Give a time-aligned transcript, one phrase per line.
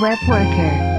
[0.00, 0.97] Web Worker。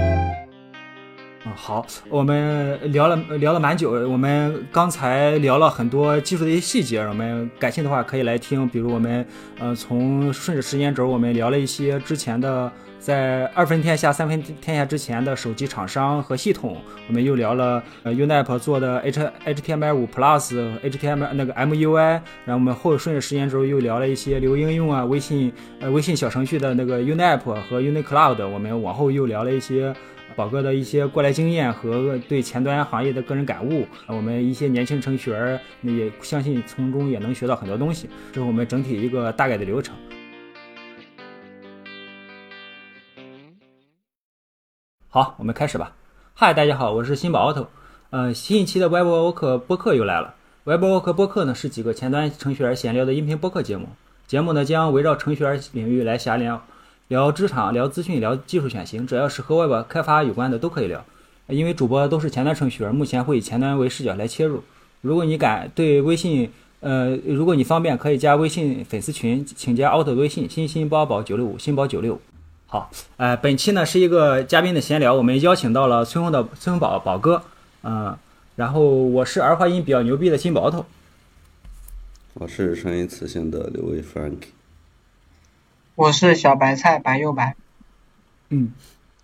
[1.55, 9.25] 好，我们聊了聊了蛮久，我们刚才聊了很多技术的一些细节，我们感兴趣的话可以来听，比如我们
[9.59, 16.77] 呃从顺着时间轴，我们聊了一些之前的在二分天下三分天下之前的手机厂商和系统，
[17.07, 27.39] 我们又聊了呃 Unip 做的 H HTML 五 Plus HTML 那个 MUI，然后我们后顺着时间轴又聊了一些流应用啊，微信呃微信小程序的那个 Unip
[27.69, 29.93] 和 UniCloud，我们往后又聊了一些。
[30.35, 38.09] 宝哥的一些过来经验和对前端行业的个人感悟，我们一些年轻程序员也相信从中也能学到很多东西。
[38.31, 39.95] 这是我们整体一个大概的流程。
[45.09, 45.93] 好，我们开始吧。
[46.33, 47.67] 嗨，大家好，我是新宝 auto。
[48.11, 50.35] 呃，新一期的 WebWork 播客又来了。
[50.65, 53.87] WebWork 播客呢是几个前端程序员闲聊的音频播客节目。
[54.27, 56.63] 节目呢将围绕程序员领域来瞎聊。
[57.09, 61.03] 聊职场，聊资讯，聊技术选型，只要是和 Web 开发有关的都可以聊。
[61.47, 64.63] 因为主播都是前端程序员，目前会以前端为视角来切入。
[65.01, 66.51] 如果你敢对微信，
[66.81, 72.21] 呃，如果你方便，可以加微信粉丝群，请加 auto 微信，新新包宝九六五，新宝九六。
[72.67, 77.41] 好，呃，本期呢是一个嘉宾的闲聊，我们邀请到了崔红的崔红宝宝哥，
[77.81, 78.15] 嗯，
[78.55, 80.85] 然后我是儿化音比较牛逼的新宝头，
[82.35, 84.58] 我是声音磁性的刘威 Frank。
[85.99, 87.57] 我是小白菜，白又白。
[88.47, 88.71] 嗯，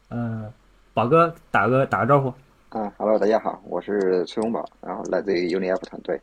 [0.10, 0.52] 呃，
[0.94, 2.28] 宝哥打个打个招呼。
[2.68, 6.20] 啊哈喽，大家好，我是崔永宝，然后来自于 UniF 团队。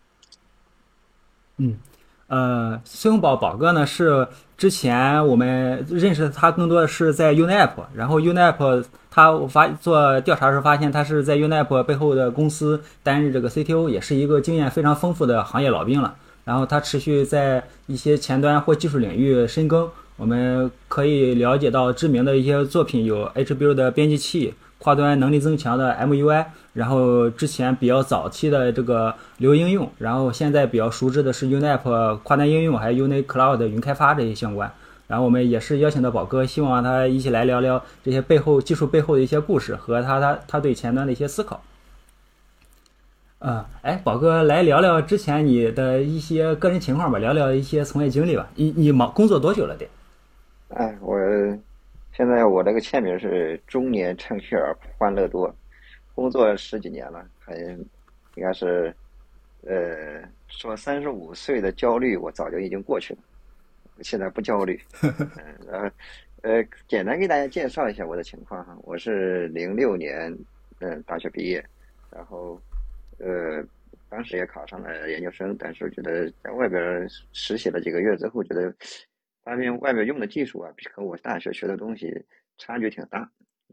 [1.56, 1.78] 嗯，
[2.26, 4.28] 呃，崔永宝宝哥呢是
[4.58, 16.14] 之前我们认识他更多的是在 UniF，然后 UniF 他我发做调查时候发现他是在 UniF 背后的公司担任这个 CTO，也是一个经验非常丰富的行业老兵了。
[16.44, 19.90] 然后他持续在一些前端或技术领域深耕。
[20.22, 34.72] 我们可以了解到知名的一些作品有 HBU 的编辑器、跨端能力增强的 MUI，然后之前比较早期的这个流应用，然后现在比较熟知的是 Unip 跨端应用，还有 UniCloud 云开发这些相关。
[35.08, 41.60] 然后我们也是邀请到宝哥，希望他一起来聊聊这些背后技术背后的一些故事和他他他对前端的一些思考。
[43.40, 48.48] 嗯，哎，宝哥来聊聊之前你的一些个人情况吧，聊聊一些从业经历吧。
[48.54, 49.88] 你你忙工作多久了得？
[50.74, 51.18] 哎，我
[52.12, 55.54] 现在我这个签名是中年程序员欢乐多，
[56.14, 58.94] 工作十几年了，还应该是
[59.66, 63.20] 呃说三十五岁的焦虑，我早就已经过去了，
[64.00, 64.80] 现在不焦虑。
[65.70, 65.92] 嗯，
[66.40, 70.34] 呃，简单给大家介绍一下我的情况哈，我是零六年
[70.80, 71.62] 嗯大学毕业，
[72.10, 72.58] 然后
[73.18, 73.62] 呃
[74.08, 78.74] 当时也考上了研究生，但是觉得在外边实习了几个月之后，觉得。
[79.42, 82.24] 发现外面用的技术啊，和我大学学的东西
[82.58, 83.30] 差距挺大。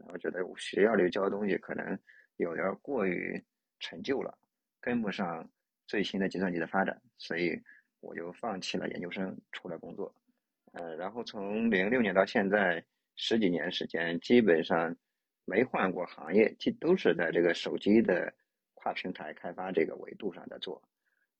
[0.08, 1.96] 我觉得学校里教的东西可能
[2.36, 3.40] 有点过于
[3.78, 4.36] 陈旧了，
[4.80, 5.48] 跟不上
[5.86, 7.60] 最新的计算机的发展，所以
[8.00, 10.12] 我就放弃了研究生，出来工作。
[10.72, 14.96] 呃，然后从零六年到现在十几年时间，基本上
[15.44, 18.32] 没换过行业，其都是在这个手机的
[18.74, 20.82] 跨平台开发这个维度上在做。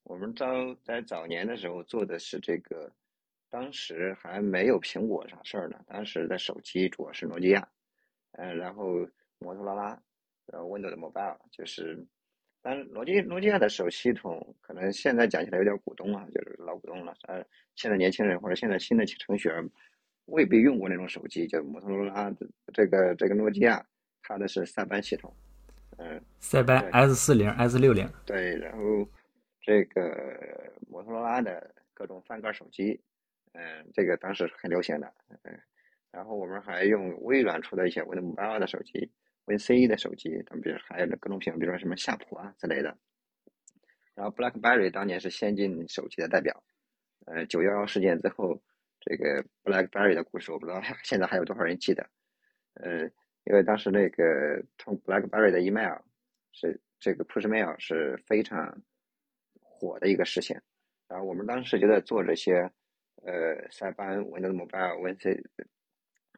[0.05, 0.47] 我们早
[0.83, 2.93] 在早年的时候做的是这个。
[3.51, 7.69] 当时还没有苹果啥事儿呢，当时的手机主要是诺基亚，
[8.33, 9.07] 嗯，然后
[9.41, 10.01] 摩托罗拉，
[10.47, 12.07] 呃，Windows Mobile 就是，
[12.63, 17.13] 但诺基诺基亚的手系统可能现在讲起来有点古董啊，就是老古董了。
[17.23, 17.45] 呃，
[17.75, 19.69] 现在年轻人或者现在新的程序员
[20.27, 22.33] 未必用过那种手机，就摩托罗拉
[22.73, 23.85] 这个这个诺基亚，
[24.23, 25.35] 它的是塞班系统，
[25.99, 29.09] 嗯，塞班 S 四零 S 六零，对，然后
[29.61, 33.01] 这个摩托罗拉的各种翻盖手机。
[33.53, 35.13] 嗯，这个当时很流行的，
[35.43, 35.61] 嗯，
[36.13, 39.11] 然后我们还用微软出的一些 Windows Mobile 的手机
[39.47, 42.97] ，WinCE 的手机，他们比如还有各种品，比如说什么夏普啊之类的。
[44.15, 46.63] 然后 BlackBerry 当年是先进手机的代表，
[47.27, 48.63] 呃，九幺幺事件之后，
[49.01, 52.09] 这个 BlackBerry 的故事我不知道现在还有多少人记得，
[52.75, 53.03] 呃，
[53.45, 55.99] 因为当时那个从 BlackBerry 的 email
[56.53, 58.81] 是这个 Push Mail 是非常
[59.61, 60.61] 火的一个事情，
[61.09, 62.71] 然后我们当时就在做这些。
[63.23, 65.45] 呃，塞班、Windows Mobile、WinC，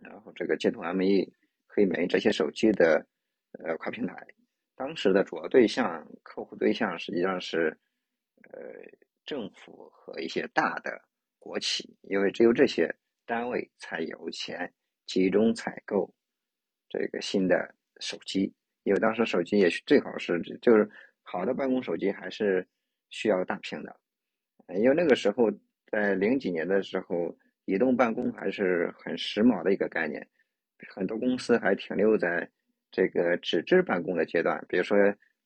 [0.00, 1.30] 然后这个接通 ME、
[1.68, 3.06] 黑莓这些手机的
[3.52, 4.26] 呃跨平台，
[4.74, 7.78] 当时的主要对象、客户对象实际上是
[8.50, 8.60] 呃
[9.24, 11.00] 政府和一些大的
[11.38, 12.92] 国企，因为只有这些
[13.24, 14.72] 单位才有钱
[15.06, 16.12] 集中采购
[16.88, 18.52] 这个新的手机，
[18.82, 20.90] 因为当时手机也是最好是就是
[21.22, 22.66] 好的办公手机还是
[23.08, 23.96] 需要大屏的，
[24.74, 25.48] 因为那个时候。
[25.92, 27.36] 在零几年的时候，
[27.66, 30.26] 移动办公还是很时髦的一个概念，
[30.88, 32.48] 很多公司还停留在
[32.90, 34.64] 这个纸质办公的阶段。
[34.66, 34.96] 比如说，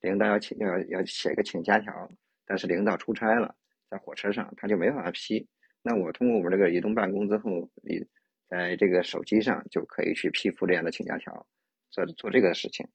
[0.03, 2.09] 领导要请要要写个请假条，
[2.47, 3.57] 但是领导出差了，
[3.91, 5.49] 在火车上他就没法批。
[5.83, 8.07] 那我通过我们这个移动办公之后，你
[8.49, 11.45] 在这个手机上就可以去批复这样的请假条，
[11.91, 12.87] 做做这个事情。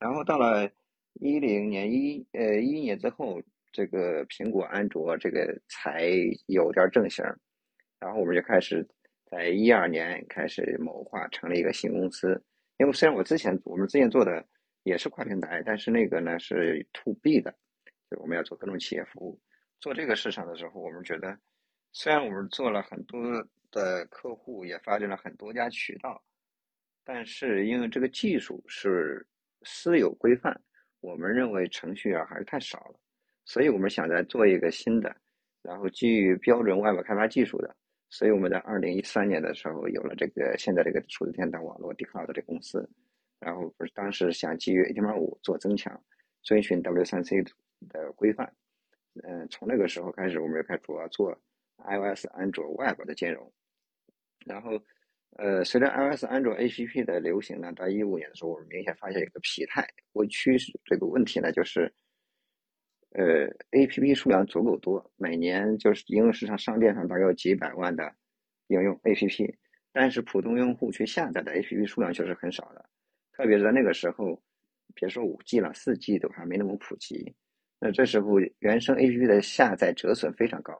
[0.00, 0.68] 然后到了
[1.14, 3.40] 一零年一呃一一年之后，
[3.76, 6.08] 这个苹果、安卓这个才
[6.46, 7.22] 有点正形。
[8.00, 8.82] 然后我们就开始
[9.30, 12.42] 在一二年开始谋划成立一个新公司。
[12.78, 14.42] 因为虽然我之前我们之前做的
[14.84, 17.54] 也是跨平台，但是那个呢是 to B 的，
[18.10, 19.38] 就我们要做各种企业服务。
[19.78, 21.38] 做这个市场的时候，我们觉得。
[21.92, 26.22] 虽然我们做了很多的客户，也发展了很多家渠道，
[27.04, 29.26] 但是因为这个技术是
[29.62, 30.58] 私有规范，
[31.00, 33.00] 我们认为程序员还是太少了，
[33.46, 35.16] 所以我们想再做一个新的，
[35.62, 37.74] 然后基于标准外部开发技术的，
[38.10, 42.86] 所以我们在二零一三年的时候有了这个现在这个数字天堂网络 DCloud 这个公司，
[43.40, 45.98] 然后不是当时想基于 AT85 做增强，
[46.42, 47.48] 遵循 W3C
[47.88, 48.52] 的规范，
[49.24, 51.34] 嗯，从那个时候开始，我们就开始主要做。
[51.78, 53.52] iOS、安卓、Web 的兼容，
[54.46, 54.82] 然后，
[55.36, 60.72] 呃，随着 iOS、安卓 APP 的流行呢，到一五年的时候，我们明显发现一个疲态我趋势。
[60.86, 61.92] 这个问题呢，就是，
[63.18, 68.14] 呃，APP 数量足够多，每年就是应用市场商店上大概有几百万的
[68.66, 69.54] 应用 APP，
[69.90, 72.84] 但是普通用户去下载的 APP 数量却是很少的。
[73.32, 74.42] 特别是在那个时候，
[74.94, 77.34] 别说五 G 了，四 G 都还没那么普及，
[77.80, 80.74] 那这时候原生 APP 的下载折损非常高。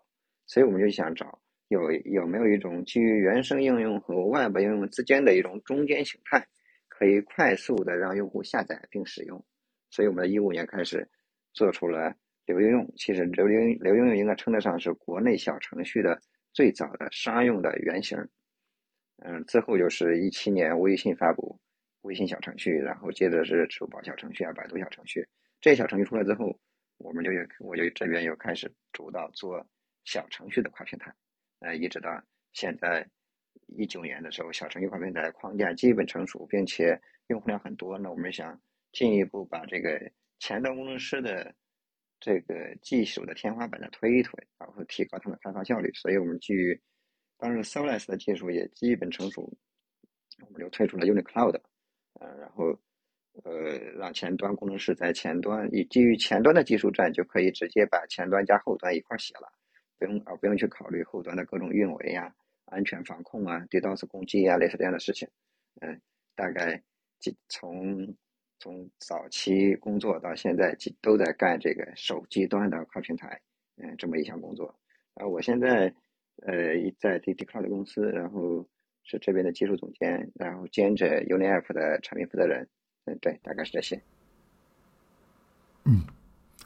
[0.45, 6.47] 所以我们就想找有有没有一种基于原生应用和 Web 应用之间的一种中间形态，
[6.89, 9.43] 可以快速的让用户下载并使用。
[9.89, 11.09] 所以我们在一五年开始
[11.55, 12.15] 做出了
[12.47, 12.91] 流应用。
[12.97, 16.19] 其实流流流应用应该称得上是国内小程序的
[16.53, 18.17] 最早的商用的原型。
[19.19, 21.59] 嗯，之后就是一七年微信发布
[22.03, 25.27] 微信小程序，然后接着是支付宝小程序啊、百度小程序。
[25.61, 26.59] 这些小程序出来之后，
[26.97, 29.67] 我们就我就这边又开始主导做。
[30.09, 31.13] 小程序的跨平台，
[31.59, 32.23] 呃，一直到
[32.53, 33.05] 现在
[33.77, 36.97] 一九年的时候，小程序跨平台框架基本成熟，并且
[37.27, 37.99] 用户量很多。
[37.99, 38.57] 那我们想
[38.93, 40.01] 进一步把这个
[40.39, 41.53] 前端工程师的
[42.19, 45.93] 这个技术的天花板的推一推，然后提高他们开发效率。
[45.95, 46.81] 所以我们基于
[47.39, 49.43] 当时 Serverless 的技术也基本成熟，
[50.41, 51.61] 我们就推出了 Unit Cloud，
[52.21, 52.79] 呃，然后
[53.45, 59.53] 呃，让前端工程师在前端以基于前端的技术栈，就可以直接把前端加后端一块写了。
[59.99, 62.35] 不用啊，不用去考虑后端的各种运维呀、
[62.67, 65.29] 安全防控啊、DDoS 攻击啊，类似这样的事情。
[65.81, 66.01] 嗯，
[66.35, 66.83] 大概
[67.49, 68.15] 从
[68.59, 73.41] 从早期工作到现在，都在干这个手机端的跨平台，
[73.77, 74.75] 嗯，这么一项工作。
[75.15, 75.95] 啊，我现在
[76.43, 76.53] 呃
[76.99, 78.67] 在 d d Cloud 公司，然后
[79.05, 82.69] 是这边的技术总监，然后兼着 UniApp 的产品负责人。
[83.05, 84.01] 嗯，对，大概是这些。
[85.85, 86.03] 嗯。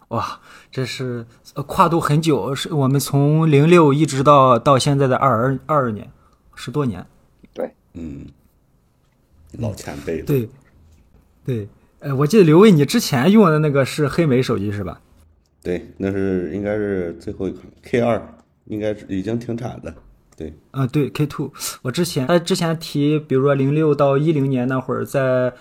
[0.09, 0.41] 哇，
[0.73, 1.25] 这是
[1.69, 6.11] 跨度很久，是我们从零六一直到到现在的二二二二年，
[6.57, 7.07] 十多年。
[7.55, 8.27] 对，嗯，
[9.53, 10.27] 老前辈了。
[10.27, 10.49] 对，
[11.45, 11.69] 对，
[12.01, 15.01] 呃，我记得刘卫，你之前用的那个是黑莓手机是吧？
[15.63, 19.95] 对，那是应该是最后一款 K 二，应该是已经停产了。
[20.37, 21.53] 对，啊，对 K two，
[21.83, 25.53] 我之前他之前提，比如说零六到一零年那会儿在。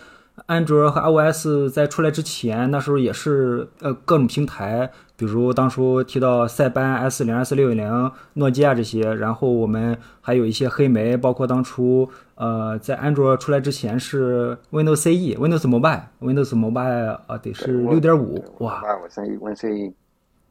[0.46, 19.94] 安卓和 iOS 在出来之前，那时候也是呃各种平台，比如当初提到塞班 S 零、S 六零、诺基亚这些，然后我们还有一些黑莓，包括当初呃在安卓出来之前是 Windows CE、Windows Mobile、Windows Mobile 啊得是六点五哇，Windows CE，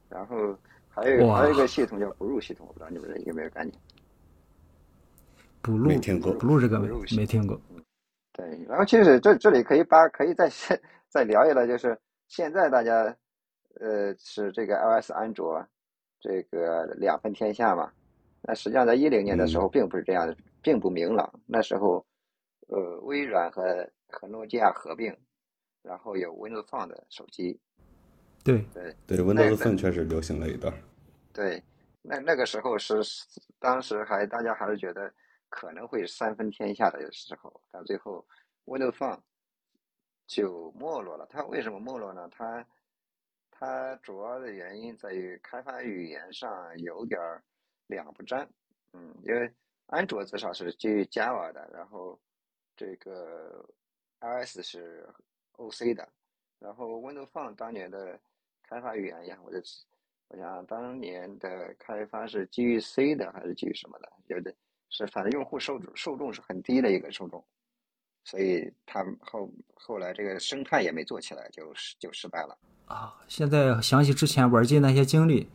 [0.07, 0.55] 然后
[0.87, 3.73] 还有还有一个系统叫 Blue 系统，我不知道你们有没有概念
[5.63, 7.59] ？Blue 没听过，Blue 这个没没听过。
[8.33, 10.47] 对，然后其实这这里可以把可以再
[11.09, 13.03] 再聊一聊，就是现在大家
[13.79, 15.65] 呃是这个 iOS 安卓
[16.19, 17.89] 这个两分天下嘛？
[18.43, 21.31] 那实际上在一零年的时候并不是这样的，并不明朗。
[21.45, 22.05] 那时候
[22.67, 25.15] 呃微软和和诺基亚合并，
[25.81, 27.59] 然后有 Windows Phone 的手机。
[28.43, 30.73] 对对对，Windows Phone 确实流行了一段。
[31.33, 31.63] 对，
[32.01, 33.01] 那那个时候是
[33.59, 35.13] 当时还大家还是觉得。
[35.51, 38.23] 可能会三分天下的时候，但最后
[38.65, 39.19] Windows Phone
[40.27, 41.25] 就没落了。
[41.27, 42.29] 它为什么没落呢？
[42.29, 42.63] 它
[43.49, 47.19] 它主要的原因在于开发语言上有点
[47.87, 48.47] 两不沾。
[48.93, 49.51] 嗯，因为
[49.89, 52.19] 安卓至少是基于 Java 的，然后
[52.75, 53.63] 这个
[54.21, 55.07] iOS 是
[55.57, 56.07] OC 的，
[56.59, 58.19] 然后 Windows Phone 当年的
[58.63, 59.57] 开发语言呀，我就
[60.29, 64.11] 我想当年的开发是基于 C 的还是基于什么的？
[64.27, 64.53] 有的。
[64.91, 67.45] 是反正用户受众受众是很低的一个受众，
[68.23, 72.57] 所以他们后后来这个生态也没做起来，就失就失败了。
[72.87, 75.47] 啊，现在想起之前玩机那些经历，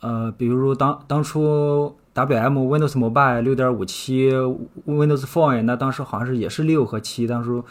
[0.00, 4.30] 呃，比如当当初 WM Windows Mobile 六点五七
[4.86, 7.62] Windows Phone 那当时好像是也是六和七，当时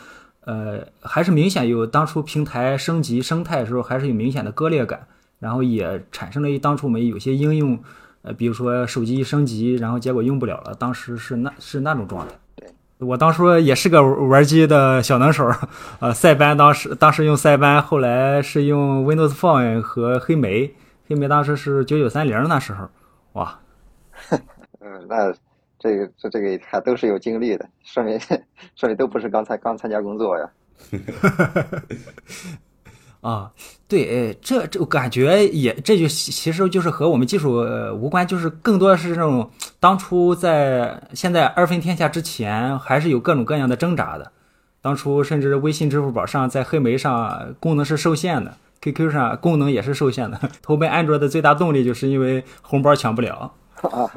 [0.46, 5.08] 呃还是明显有当初平台升级生态的时候还是有明显的割裂感，
[5.40, 7.80] 然后也产生了一当初我们有些应用，
[8.24, 12.34] 呃，比如说手机一升级，然后结果用不了了，当时是那是那种状态。
[12.98, 15.52] 我当初也是个玩机的小能手，
[16.00, 20.76] 呃，塞班当时当时用塞班，后来是用 Windows Phone 和黑莓，
[21.08, 22.90] 黑莓当时是九九三零那时候，
[23.34, 23.61] 哇，嗯，
[25.08, 25.34] 那
[25.80, 28.20] 这个这这个还都是有经历的，说明
[28.76, 30.50] 说明都不是刚才刚参加工作呀。
[33.22, 33.52] 啊，
[33.88, 44.32] 对，哎，这这我感觉也这就其实就是和我们技术呃无关，就是更多的是这种当初在现在二分天下之前，还是有各种各样的挣扎的。
[44.82, 50.40] 当初甚至微信、支付宝上在黑莓上功能是受限的，QQ 上功能也是受限的。
[50.64, 53.54] 投奔安卓的最大动力就是因为红包抢不了。
[53.84, 54.10] 啊，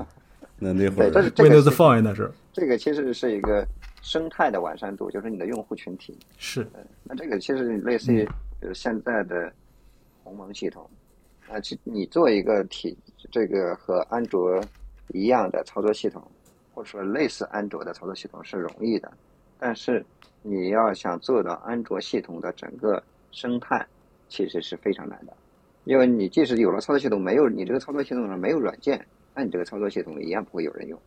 [0.58, 2.30] 那那会儿是这个 Windows 是 Phone 那是。
[2.52, 3.66] 这个其实是一个
[4.02, 6.16] 生态的完善度，就是你的用户群体。
[6.38, 6.66] 是。
[7.02, 8.24] 那这个其实类似于
[8.60, 9.52] 就是现在的
[10.22, 10.88] 鸿蒙系统，
[11.48, 12.96] 啊，其你做一个体
[13.30, 14.60] 这个和安卓
[15.08, 16.22] 一样的操作系统，
[16.72, 19.12] 或者说类似安卓的操作系统是容易的，
[19.58, 20.04] 但是
[20.42, 23.84] 你要想做到安卓系统的整个生态，
[24.28, 25.32] 其实是非常难的，
[25.84, 30.98] 因为你即使有了操作系统，没有你这个操作系统上没有软件，那你这个操作系统一样不会有人用。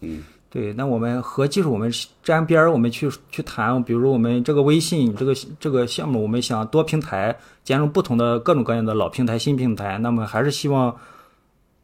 [0.00, 1.90] 嗯，对，那我们和技术我们
[2.22, 10.94] 沾边儿，我们去去谈，比如我们这个微信这个这个项目，我们想多平台兼容不同的各种各样的老平台、新平台，那么还是希望，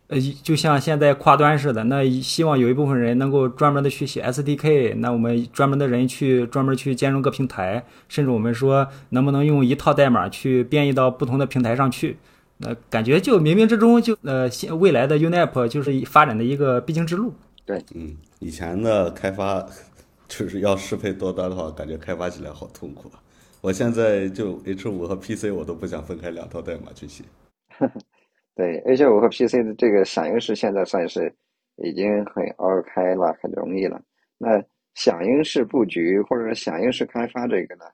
[0.09, 12.19] 呃，就像现在跨端似的，那希望有一部分人能够专门的去写 SDK，那我们专门的人去专门去兼容各平台，甚至我们说能不能用一套代码去编译到不同的平台上去。
[12.63, 14.49] 那感觉就冥冥之中就呃，
[14.79, 17.33] 未来的 UNIP 就是发展的一个必经之路。
[17.65, 19.67] 对嗯，以前的开发
[20.29, 23.23] 就是要适配多端的话，感觉开发起来好痛苦啊。
[23.63, 27.25] 我现在就 H 五和 PC 我都不想分开两套代码去写。
[28.55, 31.35] 对 H 五和 PC 的这个响应式现在算是
[31.77, 34.01] 已经很 OK 了，很容易了。
[34.39, 34.63] 那
[34.95, 37.85] 响应式布局或者说响应式开发这个呢，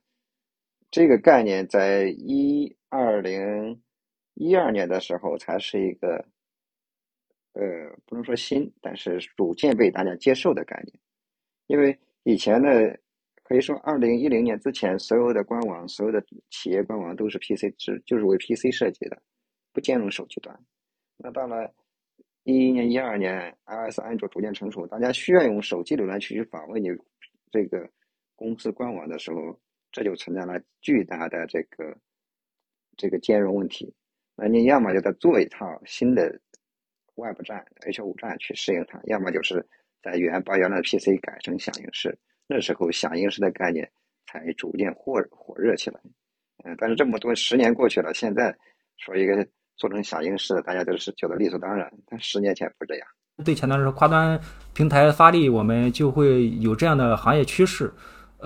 [0.91, 3.79] 这个概念在一二零
[4.37, 6.25] 一二年的时候才是一个
[7.55, 7.63] 呃
[8.05, 10.99] 不能说新，但是逐渐被大家接受的概念。
[11.67, 12.69] 因为以前呢，
[13.43, 19.21] 可以说二零一零年之前，所有的官网、所有的企业官网都是 PC 制，就是为 PC 设计的，
[19.73, 20.55] 不兼容手机端。
[21.17, 21.73] 那到了
[22.45, 26.89] 一一年、一二年，iOS、安卓逐渐成熟，大家需要用手机浏览器去访问你
[27.51, 27.89] 这个
[28.35, 29.59] 公司官网的时候，
[29.91, 31.97] 这就存在了巨大的这个
[32.99, 33.95] 这个兼容问题。
[34.37, 36.39] 那你要么就得做一套新的
[37.15, 39.67] Web 站、H 五站去适应它，要么就是
[40.03, 42.17] 在原把原来的 PC 改成响应式。
[42.47, 43.91] 那时候响应式的概念
[44.27, 45.99] 才逐渐火火热起来。
[46.65, 48.55] 嗯，但是这么多十年过去了，现在
[48.99, 51.91] 说一个做成响应式，大家都是觉得理所当然。
[52.07, 53.09] 但十年前不这样。
[53.45, 54.41] 对前端是跨端
[54.75, 57.93] 平台发力，我们就会有这样的行业趋势。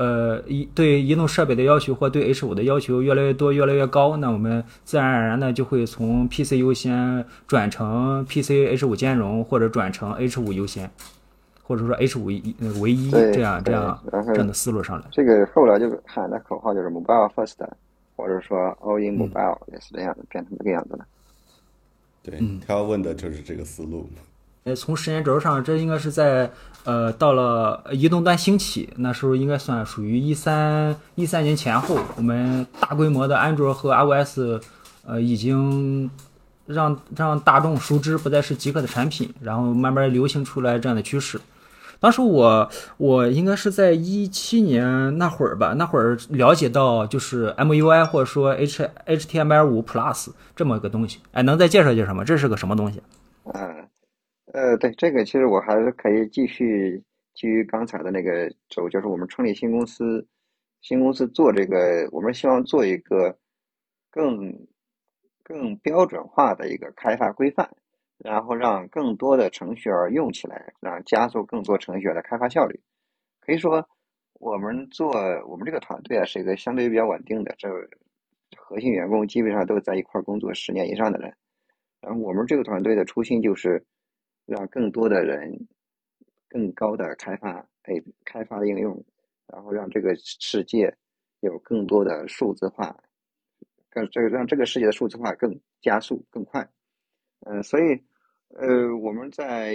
[0.00, 10.90] 呃，移对移动设备的要求或对 H 五的要求越来越多、越来越高，那我们自然而然的就会从 PC 优先转成 PC H 五兼容，或者转成 H 五优先，
[11.62, 15.04] 或者说 H 五一呃唯一这样这样这样的思路上来。
[15.12, 17.56] 这个后来就喊的口号就是 Mobile First，
[18.16, 21.04] 或者说 All in 嗯 Mobile，、也是这样的，变成这个样子了。
[22.22, 24.08] 对，嗯他要问的就是这个思路。
[24.64, 26.50] 呃，从时间轴上，这应该是在
[26.84, 34.60] 呃到了移动端兴起，那时候应该算属于一三一三年前后，我们大规模的安卓和 iOS，
[35.06, 36.10] 呃，已经
[36.66, 41.40] 让让大众熟知不再是极客的产品，然后慢慢流行出来这样的趋势。
[41.98, 52.24] 当时我我应该是在一七年那会儿吧，那会儿了解到就是 MUI 或者说 H HTML 五 Plus 这么个东西，哎，能再介绍介绍吗？
[52.24, 53.02] 这是个什么东西？
[53.52, 53.86] 嗯，
[54.52, 57.02] 呃，对，这个其实我还是可以继续
[57.34, 60.26] 基于刚才的那个轴，就是我们创立新公司，
[60.80, 63.38] 新公司做这个，我们希望做一个
[64.10, 64.66] 更
[65.44, 67.70] 更标准化的一个开发规范，
[68.18, 72.80] 然后让更多的程序员用起来，让加速更多程序员的开发效率。
[73.40, 73.88] 可以说，
[74.34, 75.12] 我们做
[75.46, 77.68] 我们这个团队啊，是一个相对比较稳定的，这
[78.56, 81.32] 核心员工基本上都在一块工作十年以上的人。
[82.00, 83.84] 然后我们这个团队的初心就是
[84.50, 85.68] 让更多的人
[86.48, 89.04] 更高的开发 A 开发应用，
[89.46, 90.92] 然后让这个世界
[91.38, 92.96] 有更多的数字化，
[93.88, 96.68] 更这个让这个世界的数字化更加速更快。
[97.46, 98.02] 嗯，所以
[98.48, 99.72] 呃，我们在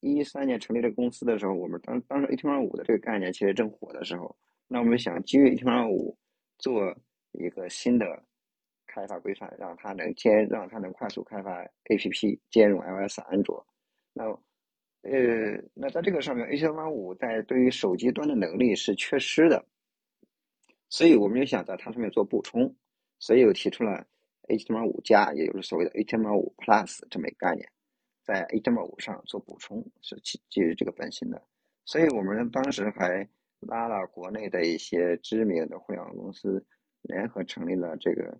[0.00, 6.18] 一三年成立这个公司的时候，我们当当时 HTML 五的这个概念其实正火的时候，那我们想基于 HTML 五
[6.58, 6.92] 做
[7.30, 8.22] 一个新的
[8.86, 13.64] 开发规范，让它能兼让它能快速开发 APP，兼容 iOS、安卓。
[14.18, 14.24] 那
[15.02, 19.64] 呃，那在这个上面，HTML 五在对于手机端的能力是缺失的，
[20.88, 22.74] 所以我们就想在它上面做补充，
[23.20, 24.04] 所以又提出了
[24.48, 27.70] HTML 五加，也就是所谓的 HTML 五 Plus 这么一个概念。
[28.24, 31.40] 在 HTML 五上做补充是基基于这个本心的，
[31.86, 33.26] 所以我们当时还
[33.60, 36.66] 拉了国内的一些知名的互联网公司，
[37.02, 38.38] 联合成立了这个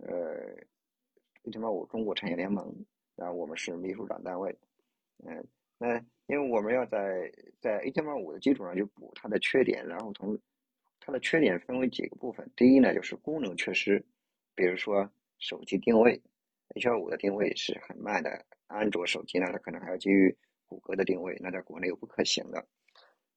[0.00, 2.84] 呃 HTML 五中国产业联盟，
[3.16, 4.56] 然后我们是秘书长单位，
[5.18, 5.46] 嗯，
[5.78, 7.30] 那因为我们要在
[7.60, 10.38] 在 HTML 五的基础上去补它的缺点，然后从
[11.00, 14.04] 它的缺点分为几个部分，第一呢就是功能缺失，
[14.54, 16.20] 比如说手机定位
[16.74, 18.44] ，HTML 五的定位是很慢的。
[18.66, 20.34] 安卓手机呢，它可能还要基于
[20.66, 22.66] 谷歌的定位，那在国内又不可行的。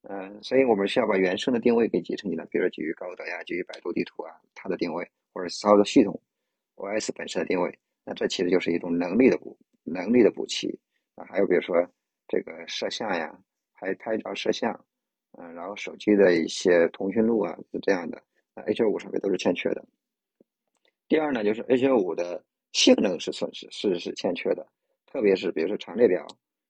[0.03, 6.19] 嗯，所以我们需要把原生的定位给集成进来，比如基于高德呀、基于百度地图啊，它的定位，或者操作系统
[6.75, 7.77] OS 本身的定位。
[8.05, 10.79] 那这其实就是一种能力的补能力的补齐
[11.17, 11.25] 啊。
[11.29, 11.75] 还有比如说
[12.27, 13.37] 这个摄像呀，
[13.73, 14.85] 还拍照摄像，
[15.37, 18.23] 嗯，然后手机的一些通讯录啊，是这样的。
[18.55, 19.85] 那 H5 上面都是欠缺的。
[21.07, 24.65] 第二呢，就是 H5 的性能是损失是是欠缺的。
[25.05, 26.25] 特别是比如说长列表、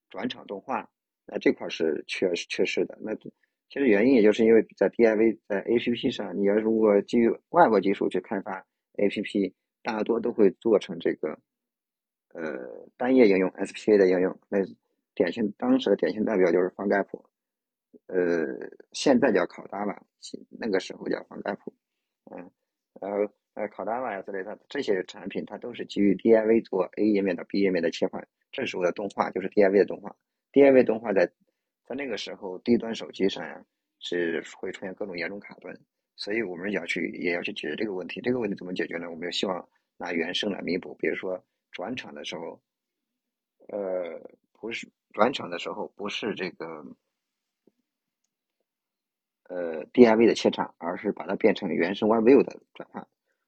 [0.09, 0.87] 转场动画，
[1.25, 2.97] 那这块是缺缺失的。
[3.01, 8.63] 那其实原因也就是因为在 DIV 在 APP 上，你要如果基于外部技术去开发
[8.93, 11.37] APP，大多都会做成这个
[12.41, 14.39] 呃单页应用 SPA 的应用。
[14.50, 14.60] 那
[15.13, 17.25] 典型当时的典型代表就是方盖普，
[18.08, 18.17] 呃，
[18.91, 20.01] 现在叫考达瓦，
[20.50, 21.73] 那个时候叫方盖普，
[22.32, 22.52] 嗯，
[23.02, 23.32] 然后。
[23.58, 28.23] 呃，考达瓦呀之类的这些产品，它都是基于 DIV 做 A 页面到 B 页面的切换。
[28.52, 30.15] 这时候的动画就是 DIV 的动画。
[30.54, 31.26] DIV 动画在
[31.88, 33.65] 在那个时候低端手机上呀，
[34.00, 35.76] 是会出现各种严重卡顿，
[36.15, 38.21] 所以我们要去也要去解决这个问题。
[38.21, 39.10] 这个问题怎么解决呢？
[39.10, 42.60] 我们就希望拿原生来弥补，比如说转场的时候，
[43.67, 44.19] 呃，
[44.53, 46.86] 不是转场的时候不是这个
[49.49, 53.08] 呃 DIV 的切场，而是把它变成原生 WebView 的转换。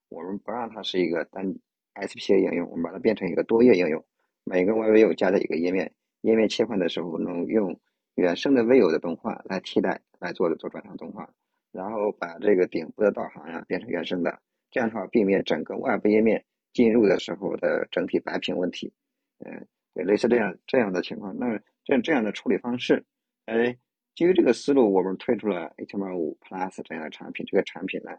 [0.10, 1.55] 我们不让它是一个单
[1.95, 4.03] SPA 应用，我们把它变成一个多页应用，
[4.43, 7.79] 每个 WebView 加在一个页面，页面切换的时候能用
[8.15, 11.29] 原生的 View 的动画来替代来做做转场动画，
[11.71, 18.91] 然后把这个顶部的导航呀变成原生的，这样的话避免整个外部页面进入的时候的整体白屏问题。
[19.39, 23.05] 嗯，也，类似这样这样的情况，那这样这样的处理方式，
[23.45, 23.77] 哎，
[24.15, 28.12] 基于这个思路，我们推出了 HTML5 Plus 这样的产品，这个产品呢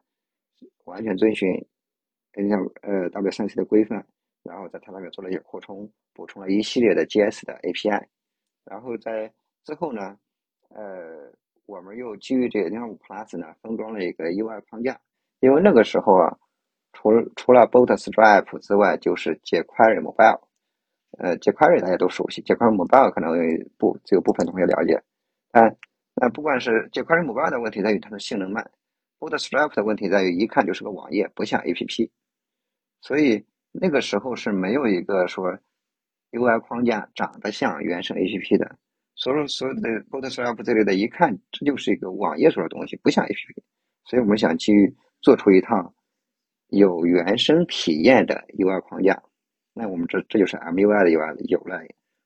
[0.84, 1.48] 完全遵循。
[2.36, 4.06] 你像呃 W3C 的规范，
[4.44, 8.06] 然后在它那边做了一些扩充，补充了一系列的 JS 的 API，
[8.64, 9.32] 然后在
[9.64, 10.16] 之后呢，
[10.68, 11.30] 呃，
[11.66, 14.98] 我们又基于这个5 Plus 呢，封装了一个 UI 框架，
[15.40, 16.38] 因为那个时候啊，
[16.92, 20.40] 除除了 Bootstrap 之外，就是 jQuery Mobile，
[21.18, 23.32] 呃，jQuery 大家都熟悉，jQuery Mobile 可能
[23.78, 25.02] 不只有部分同学了解，
[25.50, 25.76] 但
[26.14, 28.70] 那不管是 jQuery Mobile 的问题在于它的性能慢
[29.18, 32.10] ，Bootstrap 的问题在于一看就是个网页，不像 APP。
[33.00, 35.58] 所以那个时候是没有一个说
[36.32, 38.76] UI 框架长得像原生 APP 的，
[39.14, 43.62] 所以说所有的 Bootstrap 这类的，一看这就是一个网页上的东西，不像 APP。
[44.04, 45.94] 所以我们想去做出一套
[46.70, 49.22] 有原生体验的 UI 框架，
[49.74, 51.80] 那我们这这就是 MUI 的 UI 有了，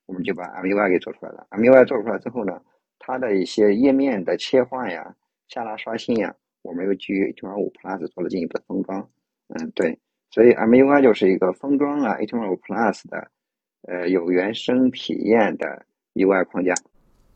[0.07, 1.46] 我们就把 MUI 给做出来了。
[1.50, 2.61] MUI 做出来之后呢，
[2.98, 5.14] 它的一些页面的切换呀、
[5.48, 9.09] 下拉刷新呀，我们又基于 HTML5 Plus 做了进一步的封装。
[9.48, 9.98] 嗯，对。
[10.30, 13.30] 所以 MUI 就是一个封装了 HTML5 Plus 的，
[13.88, 16.74] 呃，有原生体验的 UI 框架。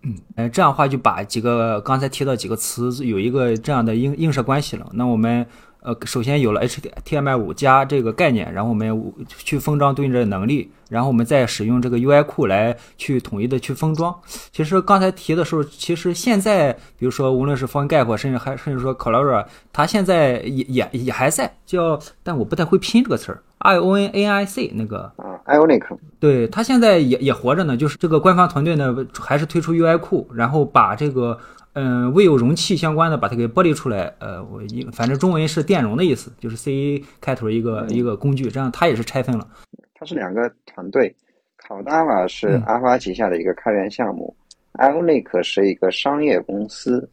[0.02, 4.90] 嗯，呃，这样的话就把几个刚才提到几个词有一个这样的映映射关系了。
[4.94, 5.46] 那我们。
[5.80, 14.14] 呃，首先有了 HTML 五加这个概念，然后我们去封装对应的能力，然后我们再使用这个 UI 库来去统一的去封装。
[14.50, 25.84] 其实刚才提的时候，其实现在比如说无论是 PhoneGap，甚至还甚至说 Colora，它现在也也也还在叫，但我不太会拼这个词儿，I O N A I C 那个啊，Ionic，
[26.18, 27.76] 对，它现在也也活着呢。
[27.76, 31.38] 就是这个官方团队呢，还是推出 UI 库，然后把这个。
[31.74, 34.12] 嗯，未有容器相关的，把它给剥离出来。
[34.18, 39.46] 呃，我一反正中文是电容的意思，就是 C 开头一个一个工具，这样它也是拆分了。
[39.94, 41.14] 它是两个团队
[41.56, 44.34] 考达瓦是嗯阿花旗下的一个开源项目、
[44.72, 47.08] i o n i c 是一个商业公司，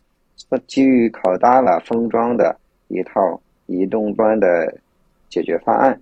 [0.67, 2.55] 基于考达瓦封装的
[2.87, 4.73] 一套移动端的
[5.29, 5.99] 解决方案。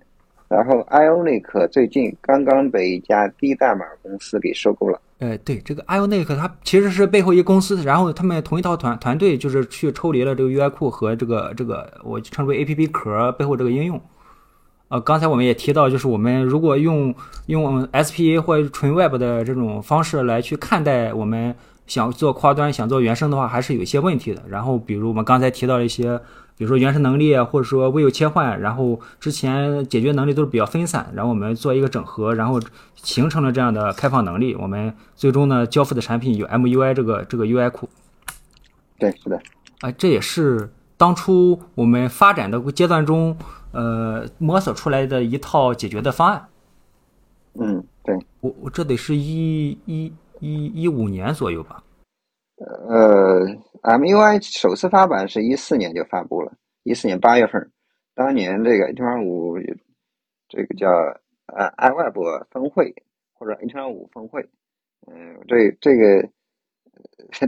[0.54, 5.00] 然后 Ionic 最近刚刚被一家低代码公司给收购了。
[5.18, 14.00] 呃，对，这个 Ionic 它其实是背后一公司，然后他们同一套团团队就是去抽离了这个 UI 库和这个这个我称之为 APP 壳背后这个应用。
[14.88, 17.12] 呃，刚才我们也提到，就是我们如果用
[17.46, 21.54] 用 SPA 或者纯 Web 的这种方式来去看待我们
[21.86, 24.42] 想做跨端、想做原生的话，还是有一些问题的。
[24.48, 26.20] 然后，比如我们刚才提到一些，
[26.56, 32.60] 比如说原生能力啊，或者说 View 切换，然后之前解决能力都是比较分散，然后我们做一个整合，然后
[32.94, 34.54] 形成了这样的开放能力。
[34.54, 37.88] 我们最终呢交付的产品有 MUI 这个这个 UI 库。
[38.98, 39.40] 对，是的，
[39.80, 43.36] 啊、这也是当初我们发展的阶段中，
[43.72, 46.48] 呃，摸索出来的一套解决的方案。
[47.58, 51.82] 嗯，对，我我这得是一一一一五年左右吧。
[52.88, 53.44] 呃
[53.84, 56.52] ，MUI 首次发版是一四年就发布了，
[56.84, 57.70] 一四年八月份，
[58.14, 59.58] 当年这个 H 五
[60.48, 60.88] 这个叫
[61.46, 62.94] 呃 iWeb 峰会
[63.34, 64.42] 或者 H 五峰会，
[65.06, 66.28] 嗯，这这个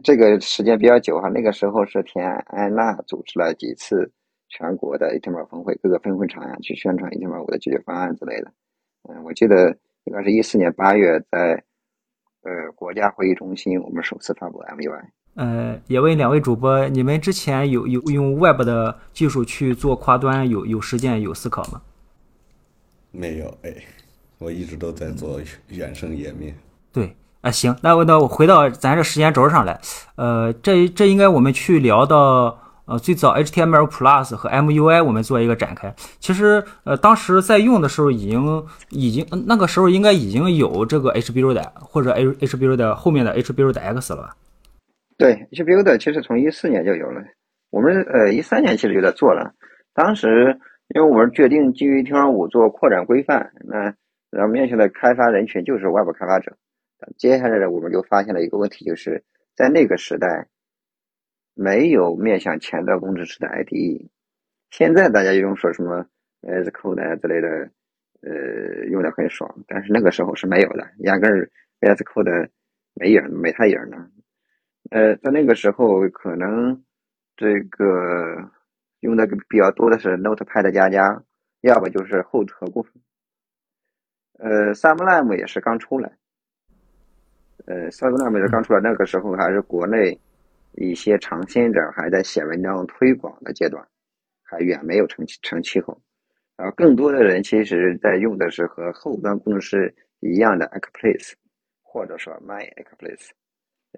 [0.03, 4.13] 这个时间比较久哈，那个时候是田安娜组织了几次
[4.51, 8.53] 全国的 H 峰会，各个分会场呀去宣传 H 五的解决方案之类的。
[9.09, 11.65] 嗯，我记得应该是一四年八月在
[12.43, 15.16] 呃国家会议中心，我们首次发布 MUI。
[15.37, 21.83] 呃，也问两位主播，你们之前有有用 Web 的技术去做跨端，有有实践有思考吗？
[23.13, 23.73] 没有哎，
[24.39, 26.57] 我一直都在做原生页面。
[26.91, 29.79] 对啊，行，那我那我回到咱这时间轴上来，
[30.17, 35.95] 呃，这这应该我们去聊到呃最早 HTML Plus 和 MUI，我们做一个展开。
[36.19, 44.37] 其实呃当时在用的时候已经已经那个时候应该已经有这个 HBuild 或者 H HBuild 后面的 HBuild X 了吧？
[45.19, 47.25] 对，HBuild 其实从一四年就有了，
[47.71, 49.55] 我们呃一三年其实就在做了。
[49.95, 50.59] 当时
[50.95, 53.95] 因为我们决定基于 T 五做扩展规范，那
[54.31, 56.57] 然后面向的开发人群就是外部开发者。
[57.17, 59.25] 接下来呢，我们就发现了一个问题，就是
[59.55, 60.49] 在那个时代
[61.55, 64.09] 没有面向前端工程师的 IDE。
[64.71, 66.07] 现在大家用说什么
[66.43, 67.49] VS Code 啊之类的，
[68.21, 71.51] 呃，用的很爽，但是那个时候是没有的，压根儿
[71.81, 72.51] S Code
[72.95, 74.09] 没影没他影呢。
[74.91, 76.85] 呃，在那个时候，可能
[77.37, 78.51] 这个
[79.01, 81.23] 用的比较多的是 Notepad 加加，
[81.61, 82.93] 要不就是后特部分。
[84.39, 86.17] 呃，Sublime 也是刚出来，
[87.67, 90.21] 呃，Sublime 也是刚出来，那个时候还是国内
[90.73, 93.85] 一些尝鲜者还在写文章推广的阶段，
[94.43, 96.01] 还远没有成成气候。
[96.57, 101.33] 然后更多的人其实在用的是和后端工程师一样的 Acplace，
[101.83, 103.31] 或者说 My Acplace，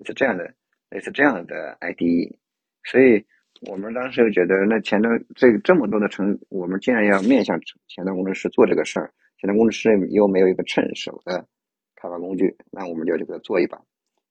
[0.04, 0.54] 是这样的。
[0.90, 2.36] 类似这样的 IDE，
[2.84, 3.24] 所以
[3.68, 11.46] 我们当时就觉得，那前端这个这么多的程，我们既然要面向前端工程师做这个事儿，前端工程师又没有一个趁手的
[11.96, 13.76] 开发工具，那我们就这个做一把。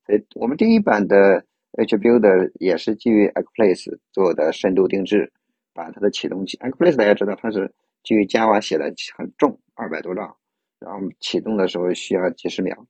[0.05, 5.31] 所以我们第一版的 HBuilder 也是基于 Acplace 做的深度定制，
[5.73, 7.71] 把它的启动器 Acplace 大家知道它是
[8.03, 10.37] 基于 Java 写的，很重，二百多兆，
[10.79, 12.87] 然后启动的时候需要几十秒，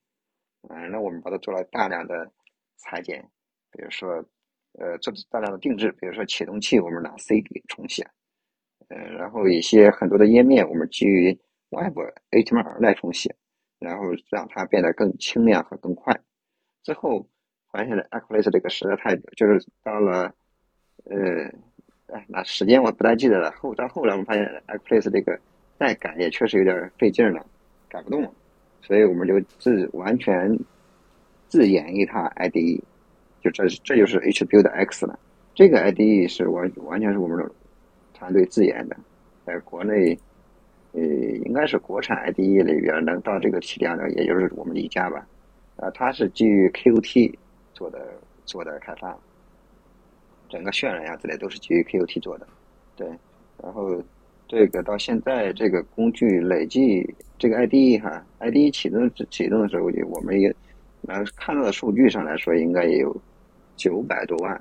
[0.70, 2.32] 嗯，那我们把它做了大量的
[2.78, 3.28] 裁剪。
[3.78, 4.26] 比如说，
[4.80, 8.06] 呃，做大量的定制，比如说启动器，我们拿 C 给重写，
[8.90, 11.38] 呃，然后一些很多的页面，我们基于
[11.70, 11.96] Web
[12.32, 13.36] HTML 来重写，
[13.78, 16.20] 然后让它变得更轻量和更快。
[16.82, 17.30] 最后
[17.72, 20.34] 发现了 Acplace 这个实在太，就是到了，
[21.06, 21.44] 呃，
[22.08, 23.52] 哎，那时间我不太记得了。
[23.52, 25.40] 后到后来我们发现 Acplace 这个
[25.78, 27.46] 再改也确实有点费劲了，
[27.88, 28.34] 改不动了，
[28.82, 30.58] 所以我们就自完全
[31.48, 32.82] 自研一套 IDE。
[33.42, 35.18] 就这这就是 HBuild X 了，
[35.54, 37.52] 这个 IDE 是完完全是我们的
[38.14, 38.98] 团队自研的，
[39.46, 40.18] 在国内，
[40.94, 45.26] 呃，应该是国产 IDE 里边能到这个体量的，也就是我们一家吧。
[45.78, 47.34] 啊，它是基于 Qt
[47.74, 48.00] 做的
[48.46, 49.16] 做的开发，
[50.50, 52.48] 整个渲染呀之类都是基于 Qt 做的，
[52.96, 53.08] 对。
[53.62, 54.02] 然后
[54.48, 60.56] 这个到现在这个工具累计这个 IDE 哈，IDE 启动启动的时候，我们也
[61.02, 63.16] 能看到的数据上来说，应该也有。
[63.80, 64.60] 九百多万，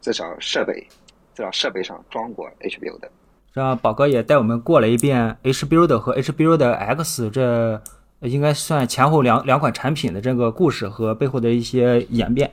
[0.00, 0.86] 至少设备，
[1.34, 3.10] 至少设备上装过 HBuild 的。
[3.52, 7.82] 让宝哥也带我们过了一遍 HBuild 和 HBuild X 这
[8.20, 12.52] 应该算前后两两款产品的这个故事和背后的一些演变。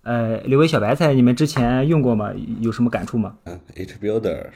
[0.00, 2.32] 呃，刘伟小白菜，你们之前用过吗？
[2.60, 3.36] 有什么感触吗？
[3.44, 4.46] 嗯，HBuilder，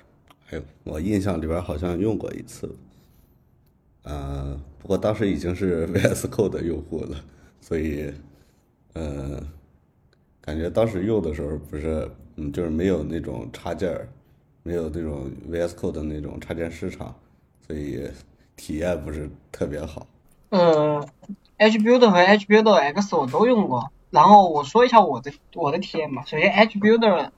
[0.47, 2.75] 还有我印象里边好像用过一次。
[4.05, 7.17] 呃，不过当时已经是 VS Code 的用户了，
[7.67, 8.13] 所以，
[8.93, 9.43] 呃，
[10.43, 14.07] 感觉当时用的时候不是，嗯，就是没有那种插件儿，
[14.63, 17.15] 没有那种 VS Code 的那种插件市场，
[17.67, 18.07] 所以
[18.55, 20.07] 体验不是特别好。
[20.51, 21.09] 呃
[21.57, 26.23] ，H Builder 和 H Builder X 我都用过，然后我说一下我的我的体验吧。
[26.27, 27.31] 首先，H Builder，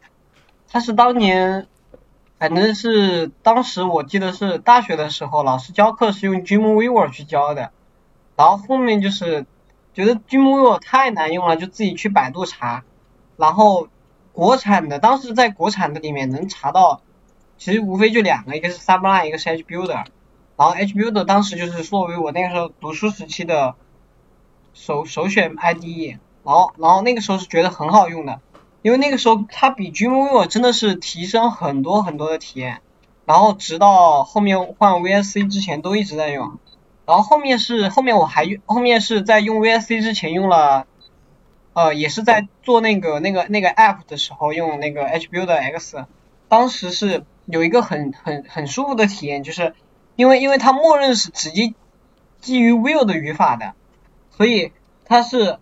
[0.66, 1.68] 它是当年，
[2.40, 7.70] 反正是当时我记得是大学的时候，老师教课是用 Dreamweaver 去教的，
[8.34, 9.46] 然后后面就是
[9.96, 12.85] 觉得 Dreamweaver 太难用了，就自己去百度查，
[13.38, 13.88] 然后
[14.35, 17.00] 国产的当时在国产的里面能查到，
[17.56, 20.04] 其实无非就两个，一个是 Sublime，一个是 HBuilder，。
[20.59, 23.74] 然后 HBuilder 当时就是作为我那个时候读书时期的
[24.74, 28.42] 首首选 IDE，然后然后那个时候是觉得很好用的，
[28.82, 32.82] 因为那个时候它比 Dreamweaver 真的是提升很多很多的体验，
[33.24, 36.59] 然后直到后面换 VSC 之前都一直在用，
[37.07, 40.87] 然后后面是后面我还用后面是在用 VSC 之前用了，
[41.73, 46.07] 呃也是在做那个那个那个 App 的时候用那个 HBuilderX，
[46.49, 49.75] 当时是有一个很很很舒服的体验，就是。
[50.19, 51.75] 因为因为它默认是直接
[52.40, 53.75] 基于 will 的语法的，
[54.31, 54.73] 所以
[55.05, 55.59] 它是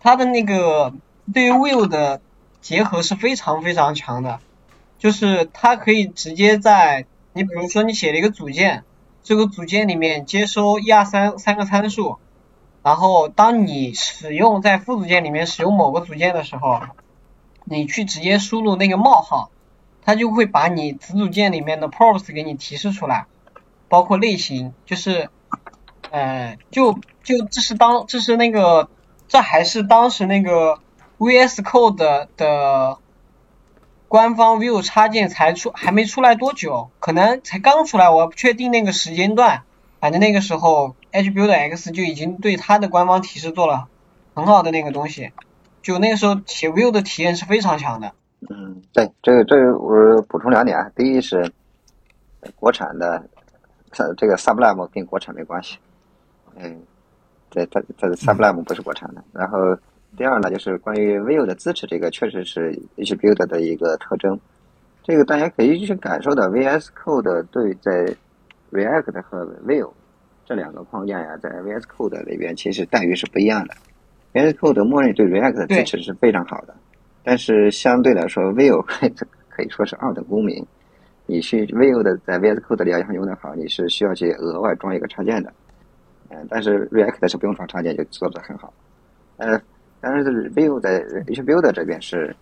[0.00, 0.92] 它的那个
[1.32, 2.20] 对于 will 的
[2.60, 4.38] 结合是非常非常强的，
[4.98, 8.84] 就是它可以直接在你比如说你写了一个组件，
[9.30, 12.18] 这个组件里面接收一二三三个参数，
[12.82, 16.80] 然后当你使用在副组件里面使用某个组件的时候，
[17.62, 19.52] 你去直接输入那个冒号，
[20.02, 23.26] 它就会把你子组件里面的 props 给你提示出来。
[23.88, 25.30] 包括类型，就是，
[26.10, 28.88] 呃，就就这是当这是那个，
[29.28, 30.80] 这还是当时那个
[31.18, 32.98] VS Code 的
[34.10, 39.62] 官方 View 插件才出，还没出来多久，可能才刚出来，我不确定那个时间段。
[40.00, 43.86] 反正那个时候，HBuilderX 就已经对它的官方提示做了
[44.34, 45.30] 很好的那个东西，
[45.80, 48.12] 就那个时候写 View 的体验是非常强的。
[48.48, 51.52] 嗯，对，这个这个我补充两点啊，第一是
[52.56, 53.24] 国产的。
[53.92, 55.76] 这这个 Sublime 跟国产没关系，
[56.54, 56.80] 嗯，
[57.50, 59.24] 这这这 Sublime 不是国产的。
[59.32, 59.58] 然后
[60.16, 64.38] 第二呢，就是关于 Vue 的支持，这个确实是 HBuild 的一个特征。
[65.02, 68.14] 这个大家可以去感受到，VS Code 对在
[68.70, 69.90] React 和 Vue
[70.44, 73.74] 这两个框架呀，在 VS Code 里边其实待遇是不一样的。
[74.34, 76.74] VS Code 默认对 React 的支持是非常好的，
[77.24, 78.82] 但是相对来说，Vue
[79.48, 80.64] 可以说是二等公民。
[81.26, 85.52] 你去 Vue 的在 VS Code 里要想用的好，你是需要去额外装一个插件的，
[86.28, 88.72] 嗯，但是 React 是不用装插件就做的很好，
[89.38, 89.60] 呃，
[90.00, 92.34] 但是 Vue 在 H Build 这边是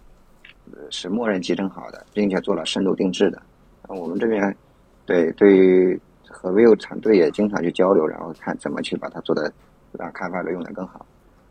[0.90, 3.42] 是默认集成好的，并且做了深度定制的。
[3.88, 4.56] 我们这边
[5.04, 9.52] 对对于和 Vue 团队也经常去交流，然后看怎么去把它做的
[9.92, 11.04] 让开发者用的更好。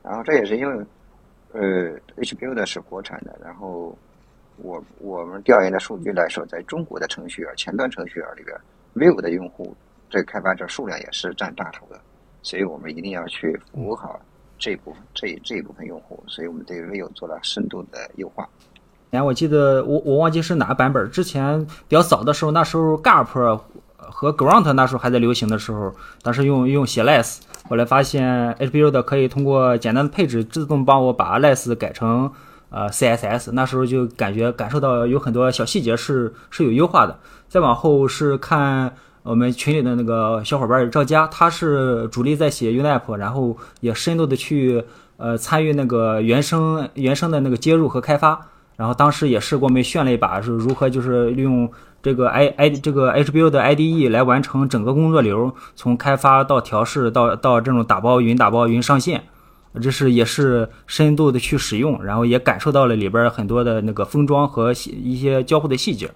[0.03, 0.85] 然后这也是因为
[1.53, 3.97] 呃 H Build 是国产的，然后。
[4.59, 8.57] 我我们调研的数据来说，在中国的程序员、前端程序员里边
[8.95, 9.77] ，Vue 的用户
[10.09, 12.01] 这开发者数量也是占大头的，
[12.41, 14.19] 所以我们一定要去服务好
[14.57, 18.47] 这一部分这这一部分用户，所以我们对 Vue 做了深度的优化。
[19.11, 23.59] 哎我记得我我忘记是哪个版本，之前比较早的时候，那时候 Gap
[23.97, 27.39] 和 Grunt 那时候还在流行的时候，当时用用写 less，
[27.69, 32.31] 后来发现 HBuild 可以通过简单的配置自动帮我把 less 改成。
[32.69, 37.17] 呃，CSS 那时候就感觉感受到有很多小细节是是有优化的。
[37.47, 38.93] 再往后是看
[39.27, 44.81] 我们群里的那个小伙伴赵佳，他是主力在写 Unip，然后也深度的去
[45.17, 48.39] 呃参与那个原生原生的那个接入和开发。
[48.77, 51.69] 然后当时也是给我们炫了一把，是如何就是利用
[52.01, 59.21] 这个 i i 这个 HBuild 的 IDE 来完成整个工作流，从开发到调试到到这种打包云打包云上线。
[59.81, 66.09] 这是也是深度的去使用，然后也感受到了里边很多的那个封装和一些交互的细节。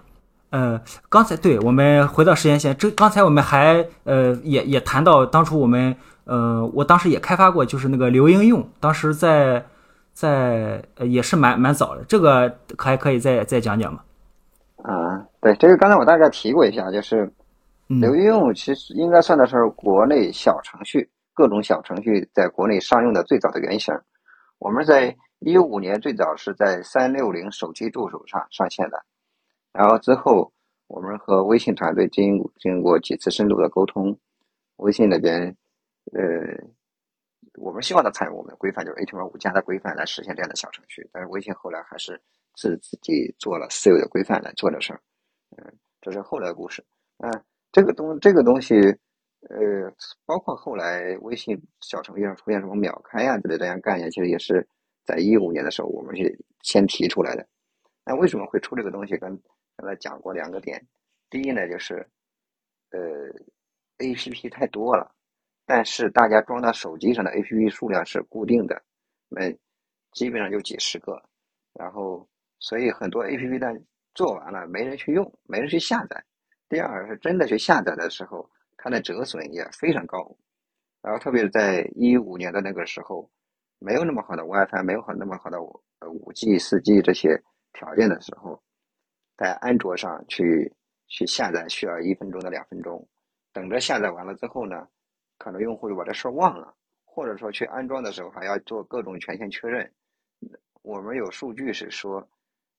[0.51, 9.65] 呃，刚才对我们回到时间线，这刚才我们还呃也也谈到当初我们呃我当时也开发过，就是那个流应用，当时在
[10.13, 14.01] 在也是蛮蛮早的，这个还可以再再讲讲吗？
[14.83, 17.31] 啊，对，这个刚才我大概提过一下，就是
[17.87, 21.09] 流应用其实应该算的是国内小程序。
[21.33, 23.95] 各种小程序在国内商用的最早的原型，
[24.59, 29.01] 我们在一五年最早是在三六零手机助手上上线的，
[29.73, 30.51] 然后之后
[30.88, 34.17] 我们和微信团队经经过几次深度的沟通，
[34.77, 35.55] 微信那边
[36.13, 36.21] 呃，
[37.55, 42.21] 我们希望他参与我们的规范，就是 HTML 五加的规范来实现这样的小程序，但是微信后来还是
[42.55, 45.01] 自自己做了私有的规范来做这事儿，
[45.57, 46.84] 嗯，这是后来的故事，
[47.17, 48.75] 嗯，这个东这个东西。
[49.49, 49.91] 呃，
[50.23, 54.67] 包括后来微信小程序上出现什么秒开呀之类这样概念，其实也是
[55.03, 57.43] 在一五年的时候我们是先提出来的。
[58.05, 59.17] 那为什么会出这个东西？
[59.17, 59.36] 跟
[59.81, 60.85] 刚才讲过两个点，
[61.29, 62.07] 第一呢就是
[62.91, 62.99] 呃
[63.97, 65.11] ，A P P 太多了，
[65.65, 68.79] 但是大家装到手机上的 A P P 数量是固定的，
[69.27, 69.51] 那
[70.11, 71.21] 基本上就几十个，
[71.73, 73.73] 然后所以很多 A P P 呢
[74.13, 76.23] 做完了没人去用，没人去下载。
[76.69, 78.47] 第二是真的去下载的时候。
[78.83, 80.35] 它的折损也非常高，
[81.03, 83.29] 然后特别是在一五年的那个时候，
[83.77, 85.59] 没有那么好的 WiFi，没有很那么好的
[85.99, 87.39] 呃五 G、四 G 这些
[87.73, 88.59] 条件的时候，
[89.41, 90.71] 在安卓上去
[91.08, 93.08] 去下载需要一分钟到两分钟，
[93.51, 94.88] 等着下载完了之后呢，
[95.39, 96.71] 可能用户就把这事儿忘了，
[97.04, 99.91] 或者说去安装的时候还要做各种权限确认。
[100.84, 102.30] 我们有数据是说，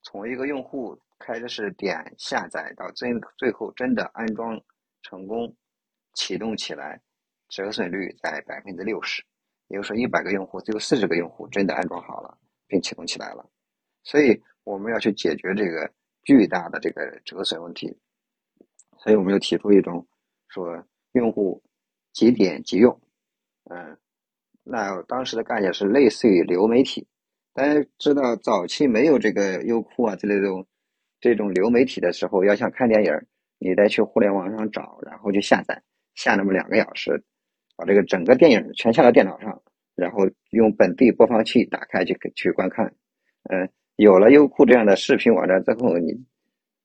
[0.03, 4.57] 从一个用户开始点下载到最最后真的安装
[5.03, 5.53] 成功。
[6.15, 7.01] 启动起来，
[7.49, 9.21] 折损率在百分之六十，
[9.69, 13.45] 也就是说一百个用户只有四十个用户真的安装好了并启动起来了，
[14.05, 15.91] 所以我们要去解决这个
[16.23, 17.97] 巨大的这个折损问题，
[18.99, 20.07] 所以我们又提出一种
[20.49, 21.63] 说用户
[22.13, 23.01] 即点即用，
[23.71, 23.97] 嗯，
[24.63, 27.07] 那当时的概念是类似于流媒体，
[27.53, 30.67] 大家知道早期没有这个优酷啊之类这种
[31.21, 33.13] 这种流媒体的时候，要想看电影，
[33.59, 35.83] 你得去互联网上找，然后去下载。
[36.15, 37.25] 下那么两个小时，
[37.77, 39.63] 把这个整个电影全下到电脑上，
[39.95, 42.95] 然后用本地播放器打开去去观看。
[43.45, 46.13] 嗯，有了优酷这样的视频网站之后，你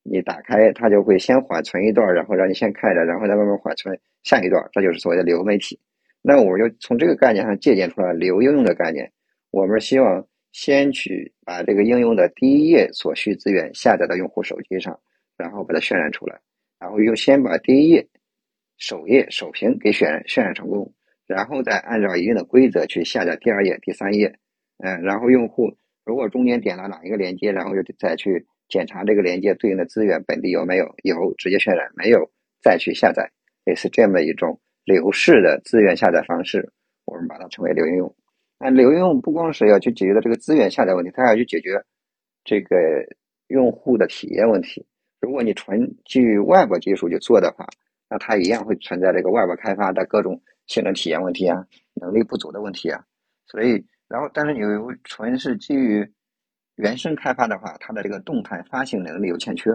[0.04, 5.80] 你打开它就会先缓存一段，然后让你先看着，然后再慢慢缓存下一段，这就是所谓的流媒体。
[6.22, 9.12] 那我们就从这个概念上借鉴出来流应用的概念。
[9.52, 15.00] 我们希望先去把这个应用的第一页所需资源下载到用户手机上，
[15.38, 16.40] 然后把它渲染出来，
[16.80, 18.08] 然后又先把第一页。
[18.80, 20.94] 首页首屏给渲染渲染成功，
[21.26, 24.38] 然后再按照一定的规则去下载第二页、第三页，
[24.78, 25.76] 嗯，然后用户
[26.08, 32.32] 如果中间点了哪一个连接，然后又再去检查这个连接对应的资源本地有没有，有直接渲染，没有
[32.64, 33.30] 再去下载，
[33.66, 36.72] 类似这么一种流式的资源下载方式，
[37.04, 38.16] 我们把它称为流应用。
[38.58, 41.84] 那流应用不光是要去解决的这个资源下载问题，它还要去解决
[42.46, 42.78] 这个
[43.50, 44.86] 用户的体验问题。
[45.20, 47.68] 如果你纯基于外部技术去做的话，
[48.10, 51.66] 那它一样会存在这个外部开发的各种性能体验问题啊，
[51.96, 53.04] 能力不足的问题啊，
[53.46, 54.60] 所以，然后，但是你
[55.04, 56.10] 纯是基于
[56.76, 59.72] 原生开发的话，它的这个动态发行能力有欠缺，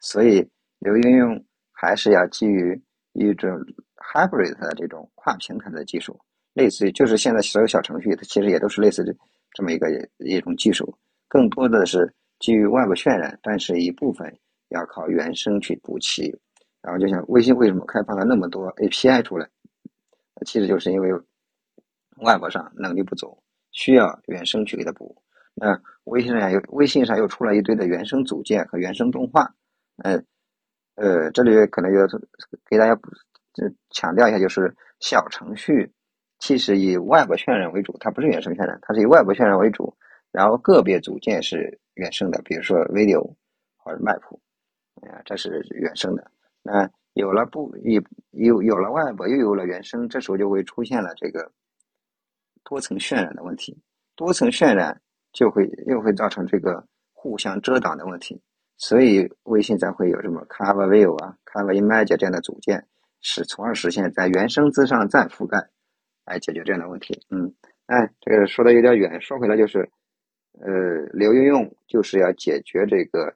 [0.00, 2.80] 所以流应用还是要基于
[3.12, 3.50] 一种
[3.96, 6.18] hybrid 的这种跨平台的技术，
[6.54, 9.12] 类似于就是现在所有小程序它其实也都是类似这
[9.52, 9.88] 这么一个
[10.18, 10.96] 一种技术，
[11.28, 14.34] 更多的是基于外部渲染，但是一部分
[14.68, 16.34] 要靠原生去补齐。
[16.80, 19.48] 然后就像微信为什么开发了那么多 API 出来，
[20.46, 21.10] 其实就是因为
[22.16, 23.41] 外部上能力不足，
[23.72, 25.20] 需要原生去给它补。
[25.54, 29.54] 那微信上又微信上又出来一堆的原生组件和原生动画，
[30.02, 30.24] 嗯
[30.94, 32.06] 呃，这里可能要
[32.70, 33.10] 给大家补
[33.90, 35.92] 强调一下，就是小程序
[36.38, 39.94] 其实以外部渲染为主，它不是原生渲染，它是以外部渲染为主，
[40.30, 43.34] 然后个别组件是原生的，比如说 Video
[43.76, 44.20] 或者 Map，
[45.02, 46.30] 哎呀这是原生的。
[46.62, 51.52] 那有了不有有有了外部，又有了原生，这时候就会出现了这个
[52.72, 53.78] 多层渲染的问题。
[54.16, 54.98] 多层渲染
[55.30, 56.82] 就会又会造成这个
[57.12, 58.40] 互相遮挡的问题，
[58.78, 62.82] 所以微信才会有什么 Cover View 啊、Cover Image 这样的组件，
[63.20, 65.58] 是从而实现在原生之上再覆盖，
[66.24, 67.20] 来解决这样的问题。
[67.28, 67.52] 嗯，
[67.88, 69.80] 哎，这个说的有点远，说回来就是，
[70.62, 70.70] 呃，
[71.12, 73.34] 流应用就是要解决这个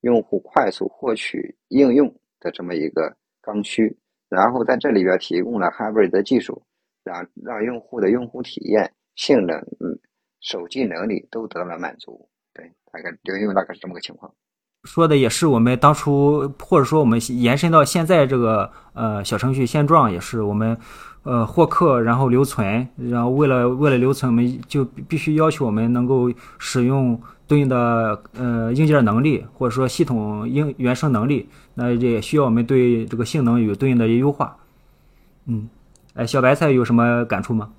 [0.00, 2.10] 用户快速获取应用。
[2.40, 3.98] 的这么一个刚需，
[4.28, 6.62] 然后在这里边提供了 Hybrid 的技术，
[7.08, 9.98] 让让用户的用户体验、性能、嗯，
[10.40, 12.28] 手机能力都得到了满足。
[12.52, 14.30] 对，大概流应用大概是这么个情况。
[14.84, 20.76] 说的也是我们当初，或者说我们延伸到现在这个呃小程序现状，也是我们
[21.22, 27.18] 呃获客，然后留存，然后为了为了留存，我们就必须要求我们能够使用。
[27.48, 34.54] 对应的呃硬件能力，或者说系统应原生能力，那也需要我们对这个性能有对应的优化。
[35.46, 35.66] 嗯，
[36.18, 37.70] 哎，小白菜有什么感触吗？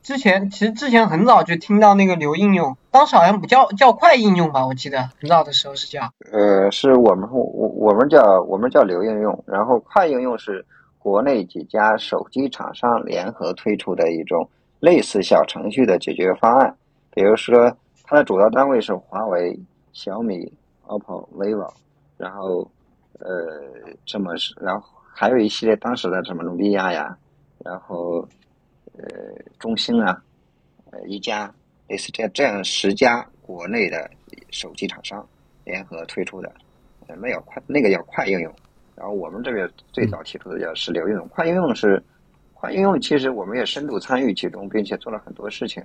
[0.00, 4.64] 之前其实之前很早就听到那个流应用，当时好像不叫叫快应用吧？
[4.64, 6.02] 我记得很早的时候是叫。
[6.30, 10.64] 呃，是我们我我们叫我们叫流应用，然后快应用是
[11.00, 14.48] 国内几家手机厂商联合推出的一种
[14.78, 16.76] 类似小程序的解决方案，
[17.10, 17.76] 比如说。
[18.06, 19.58] 它的主要单位是华为、
[19.94, 20.52] 小米、
[20.86, 21.72] OPPO、vivo，
[22.18, 22.58] 然后，
[23.18, 23.26] 呃，
[24.04, 27.16] 这么是，然后还有一系列当时的什么努比亚呀，
[27.64, 28.26] 然后
[28.98, 29.04] 呃
[29.58, 30.22] 中兴啊，
[30.90, 31.52] 呃一加
[31.88, 34.10] 类似这样这样十家国内的
[34.50, 35.26] 手机厂商
[35.64, 36.52] 联合推出的，
[37.06, 38.54] 呃那叫快那个叫快应用，
[38.94, 42.02] 然后我们这边最早提出的叫是流应用，快应用是
[42.52, 45.82] 快应用，其实我们也深度参与其中，并且做了很多事情。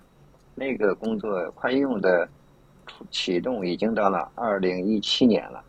[0.56, 2.28] 那个工作快应用的
[3.12, 5.64] 启动已经到了二零一七年了。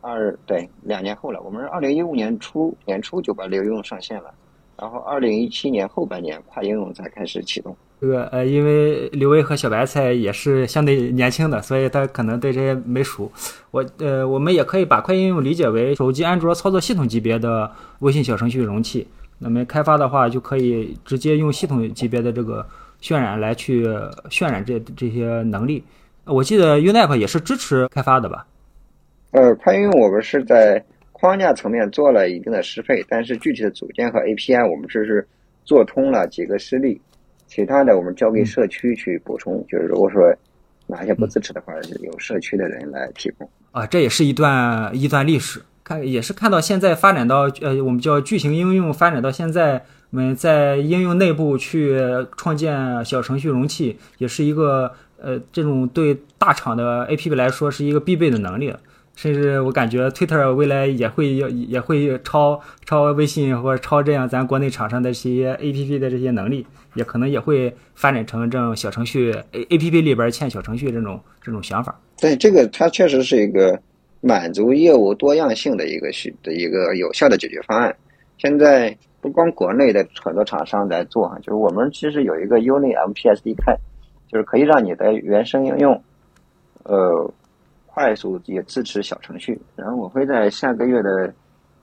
[0.00, 4.32] 二对两年后了，我们是二零一五年初年初就把流应用上线了，
[4.78, 7.76] 然后二零一七年后半年跨应用才开始启动。
[7.98, 13.32] 这个呃，因为刘威和小白菜也是相对年轻的，所以他可能对这些没熟。
[13.70, 17.70] 我呃，我们也可以把快应用理解为手机安卓操作系统级别的
[18.00, 19.06] 微信小程序容器。
[19.38, 22.66] 那么开发的话，就可以直接用系统级别的这个
[23.00, 23.86] 渲染来去
[24.28, 25.82] 渲染这这些能力。
[26.24, 28.46] 我记得 UNAP 也是支持开发的吧？
[29.30, 30.84] 呃，快应用我们是在
[31.18, 35.26] 框架层面做了一定的适配，但是具体的组件和 API 我们只是
[35.64, 37.00] 做通了几个事例，
[37.46, 39.64] 其他的我们交给社区去补充。
[39.66, 40.20] 就是如果说
[40.86, 43.48] 哪些不支持的话，由社区的人来提供。
[43.72, 51.98] 啊，这也是一段一段历史，看也是看到现在发展到呃，我们叫巨型应用发展到现在，我们在应用内部去
[52.36, 58.74] 创建小程序容器，也是一个呃，这种对大厂的 APP 来说是一个必备的能力。
[59.16, 71.98] 甚至我感觉 Twitter 未来也会要也会超超微信或者超这样咱国内厂商的这些 APP 的这些能力，也可能也会发展成这种小程序 APP 里边嵌小程序这种这种想法。
[72.20, 73.80] 对，这个它确实是一个
[74.20, 77.96] 满足业务多样性的一个需的一个有效的解决方案。
[78.36, 83.78] 现在不光国内的很多厂商在做哈，就是我们其实有一个 Uni MPSDK，
[84.30, 86.02] 就是可以让你的原生应用，
[86.82, 87.32] 呃。
[87.96, 91.32] 快速也支持小程序，然后我会在下个月的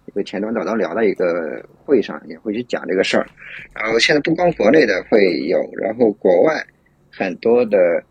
[0.06, 3.26] 一个前端导导聊的一个会上也会去讲这个事儿。
[3.74, 6.64] 然后现在不光国内的会有，然后国外
[7.10, 8.04] 很多的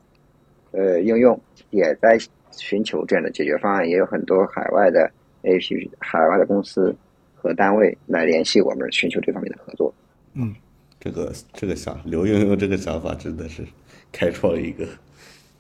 [0.73, 1.41] 呃应用
[1.71, 2.19] 也在
[2.51, 5.09] 寻求这样的解决方案，也有很多海外的
[5.45, 6.93] APP、海外的公司
[7.37, 9.95] 和单位来联系我们，寻求这方面的合作。
[10.35, 10.53] 嗯，
[10.99, 13.65] 这个这个想刘应用这个想法真的是
[14.11, 14.85] 开创了一个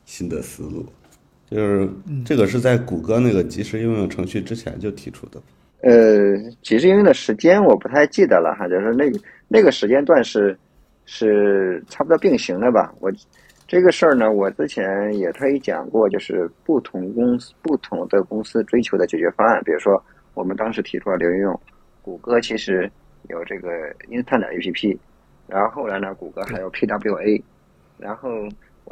[0.07, 0.85] 新的思路。
[1.53, 1.89] 就是
[2.25, 5.41] 这个是在谷歌那个即时应用程序之前就提出的。
[5.83, 10.57] 呃，即时应用的时间我不太记得了哈，就是那个那个时间段是
[11.05, 12.95] 是差不多并行的吧。
[13.01, 13.13] 我
[13.67, 14.85] 这个事儿呢，我之前
[15.19, 19.61] 也特意讲过，就是不同公司不同的公司追求的解决方案。
[19.65, 20.03] 比如说，
[20.35, 21.61] 我们当时提出了流应用，
[22.01, 22.91] 谷歌其实
[23.29, 23.69] 有这个
[24.09, 24.97] Instant APP，
[25.49, 27.43] 然后后来呢，谷歌还有 PWA，
[27.99, 28.29] 然后。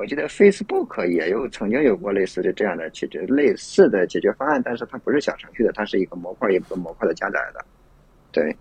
[0.01, 7.62] 我记得 Facebook 也有曾经有过类似的这样的解决类似的解决方案，但是它不是小程序的，它是一个模块一个模块的加载的。
[8.32, 8.57] 对，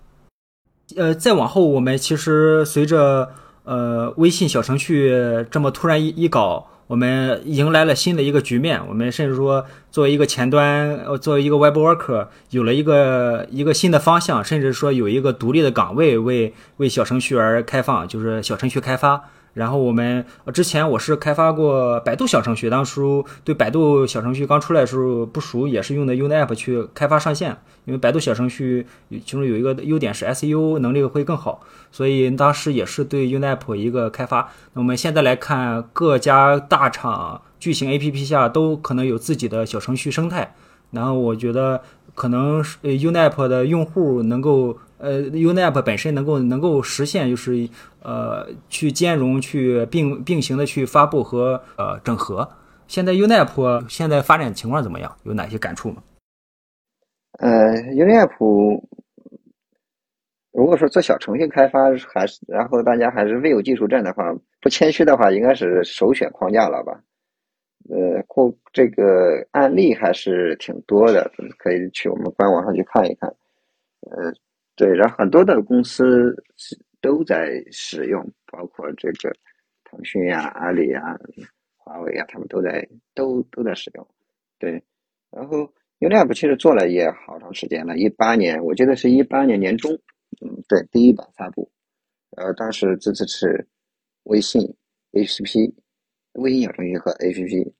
[0.97, 3.29] 呃，再往后，我们其实随着
[3.63, 5.15] 呃微信小程序
[5.49, 8.85] 这么突然一一搞，我们迎来了新的一个局面。
[8.89, 19.29] 我们甚至说，作为一个前端，呃，作为一个 Web Worker，有了一个一个新的方向，甚至说有一个独立的岗位为为小程序而开放，就是小程序开发。
[19.59, 27.57] 然后我们之前我是开发过百度小程序，当初对百度小程序刚出来的时候不熟，也是用的 UNAP 去开发上线。
[27.83, 31.59] 因为百度小程序其中有一个优点是 SEO 能力会更好，
[31.91, 34.49] 所以当时也是对 UNAP 一个开发。
[34.73, 40.55] 那我们现在来看，各家大厂巨型 APP 下都可能有自己的小程序生态。
[40.91, 41.81] 然后我觉得
[42.15, 44.77] 可能是 UNAP 的用户能够。
[45.01, 47.69] 呃，UNAP 本身能够能够实现，就是
[48.01, 52.45] 呃，去兼容、去并并行的去发布和呃整合。
[52.85, 55.15] 现在 UNAP 现在发展情况怎么样？
[55.23, 56.03] 有哪些感触吗？
[57.39, 58.83] 呃，UNAP
[60.51, 61.79] 如果说做小程序开发，
[62.13, 64.25] 还是然后大家还是未有技术栈的话，
[64.59, 66.99] 不谦虚的话，应该是首选框架了吧？
[67.89, 73.29] 呃，或这个案例还是挺多的，可以去我们官网上去看一看。
[74.01, 74.33] 呃。
[74.75, 76.33] 对，然后很多的公司
[77.01, 79.29] 都在使用，包括这个
[79.83, 81.19] 腾讯呀、阿里呀、
[81.75, 84.07] 华为呀，他们都在都都在使用。
[84.57, 84.81] 对，
[85.31, 85.69] 然后
[85.99, 89.91] UNAP 其实做了也好长时间了，一八年，我记得是一八年年中，
[90.39, 91.69] 嗯，对，第一版发布，
[92.37, 93.67] 呃，当时支持是
[94.23, 94.61] 微信
[95.11, 95.73] APP、
[96.35, 97.73] 微信小程序和 APP，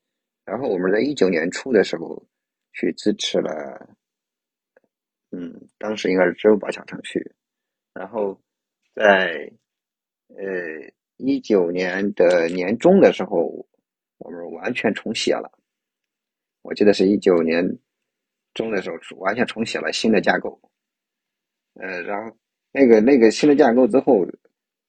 [0.49, 2.25] 然后我们在一九年初的时候
[2.73, 3.95] 去支持了。
[5.31, 7.35] 嗯，当时应该是支付宝小程序，
[7.93, 8.41] 然后
[8.95, 9.51] 在
[10.29, 10.43] 呃
[11.17, 13.67] 一九年的年中的时候，
[14.17, 15.51] 我们完全重写了。
[16.63, 17.63] 我记得是一九年
[18.55, 20.59] 中的时候，完全重写了新的架构。
[21.75, 22.35] 呃，然后
[22.71, 24.25] 那个那个新的架构之后，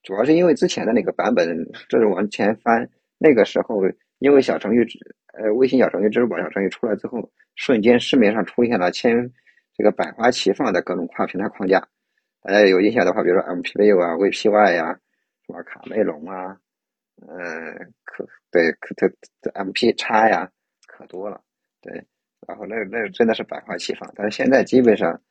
[0.01, 1.47] 主要是因为之前的那个版本，
[1.87, 2.89] 这是往前翻，
[3.19, 3.83] 那个时候
[4.17, 4.83] 因为小程序，
[5.33, 9.31] 呃，微信小程序、支付宝小程序出来之后，瞬间市面上出现了千
[9.73, 11.87] 这个百花齐放的各种跨平台框架。
[12.41, 14.99] 大家有印象的话，比如说 MPV 啊、VPY 呀，
[15.45, 16.57] 什么卡梅隆啊，
[17.27, 17.73] 呃，
[18.03, 19.07] 可对可这
[19.51, 20.49] MP 叉呀，
[20.87, 21.41] 可多了，
[21.81, 22.03] 对。
[22.47, 25.21] 然后那那真的是百花齐放，但是现在基本上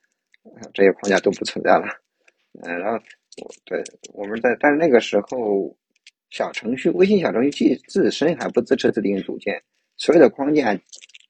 [0.73, 1.85] 这些框架都不存在了。
[2.63, 2.97] 嗯，然后
[3.65, 3.83] 对
[4.13, 5.75] 我们在，但是那个时候
[6.29, 9.61] 小程序微信小程序既自身还不支持自定义组件，
[10.01, 10.75] 所有的框架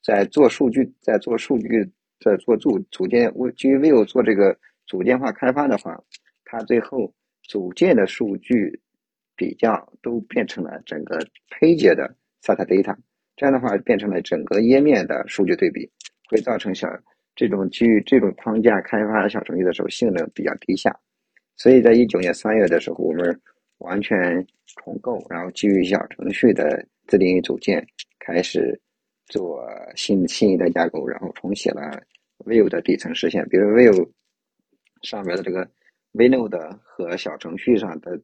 [0.01, 1.83] 在做数据，在做数据，
[2.21, 4.57] 在做组组件为基于 Vue 做这个
[4.87, 6.01] 组件化开发的话，
[6.45, 7.13] 它最后
[7.43, 8.79] 组件的数据
[9.35, 11.19] 比较都变成了整个
[11.49, 12.95] 配置的 SATA data。
[13.35, 15.91] 这样的话，变成了整个页面的数据对比，
[16.29, 16.87] 会造成小
[17.35, 20.97] 这种基于这种框架开发小程序的时候性能比较低下。
[21.57, 23.37] 所以在一九年三月的时候，我们
[23.79, 27.85] 完全重构，然后基于小程序的自定义组件
[28.31, 28.79] 开始
[29.25, 29.61] 做
[29.95, 31.81] 新新一代架构，然后重写了
[32.45, 34.09] Vue 的底层实现，比如 Vue
[35.01, 35.69] 上面的这个
[36.13, 38.19] Vnode 和小程序上的。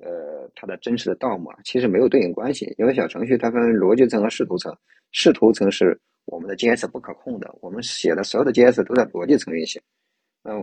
[0.00, 4.74] 呃，它的真实的 DOM 其实没有对应关系，因为小程序它分逻辑层和视图层，
[5.10, 9.82] 视图层是我们的 JS 不可控的，我们写的所有的 JS 都在逻辑层运行，
[10.42, 10.58] 那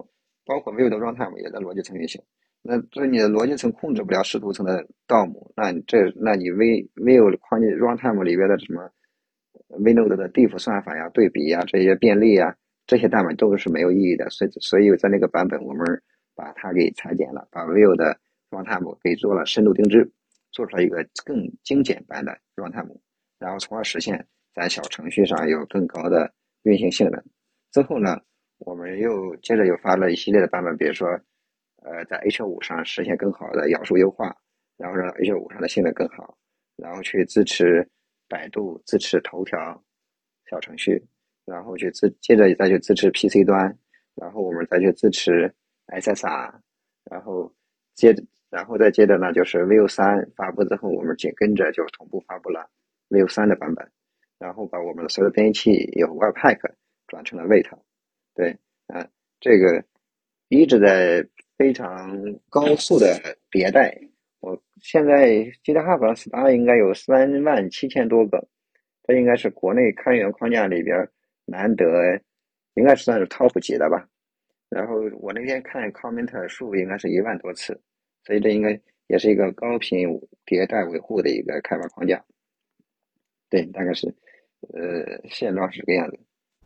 [0.46, 2.20] 包括 Vue 的 Runtime 也在逻辑层运行。
[2.62, 8.92] 那这你的逻辑层控制不了视图层的 DOM，那你这那你 V Vue 框架 Runtime 里边的什么
[9.70, 12.56] Vnode 的 diff 算法呀、对比呀、这些便利呀，
[12.86, 14.30] 这些代码都是没有意义的。
[14.30, 15.86] 所以所以在那个版本，我们
[16.36, 18.18] 把它给裁剪了，把 Vue 的
[18.50, 20.12] runtime 给做了深度定制，
[20.52, 22.98] 做出来一个更精简版的 runtime，
[23.40, 26.34] 然后从而实现在小程序上有更高的
[26.64, 27.24] 运行性能。
[27.72, 28.20] 之后呢，
[28.58, 31.08] 我们又接着又发了一系列的版本，比如说，
[31.82, 34.36] 呃，在 H5 上实现更好的描述优化，
[34.78, 36.38] 然后让 H5 上的性能更好，
[36.76, 37.88] 然后去支持
[38.28, 39.84] 百度、支持头条
[40.50, 41.04] 小程序，
[41.46, 43.78] 然后去支接着再去支持 PC 端，
[44.16, 45.54] 然后我们再去支持
[45.88, 46.54] SSR，
[47.06, 47.54] 然后
[47.96, 48.16] 接。
[48.52, 52.68] 然后再接着呢，就是 Vue 三发布之后，我们紧跟着就同步发布了
[53.08, 53.92] Vue 三的版本，
[54.40, 56.58] 然后把我们的所有的编辑器由 Webpack
[57.06, 57.78] 转成了 Vite。
[58.34, 58.58] 对，
[58.88, 59.08] 啊，
[59.40, 59.86] 这个
[60.48, 61.24] 一直在
[61.60, 62.18] 非常
[62.50, 63.06] 高速的
[63.52, 63.96] 迭代。
[64.40, 65.28] 我现在
[65.64, 68.48] GitHub Star 应该有三万七千多个，
[69.04, 71.06] 这应该是国内开源框架里边
[71.44, 71.86] 难得，
[72.76, 74.08] 应该是算是 Top 级的吧。
[74.70, 77.80] 然后我那天看 Comment 数应该是一万多次。
[78.26, 80.08] 所以这应该也是一个高频
[80.46, 82.24] 迭代维护的一个开发框架，
[83.50, 84.08] 对，大概是，
[84.74, 86.20] 呃，现状是这个样子。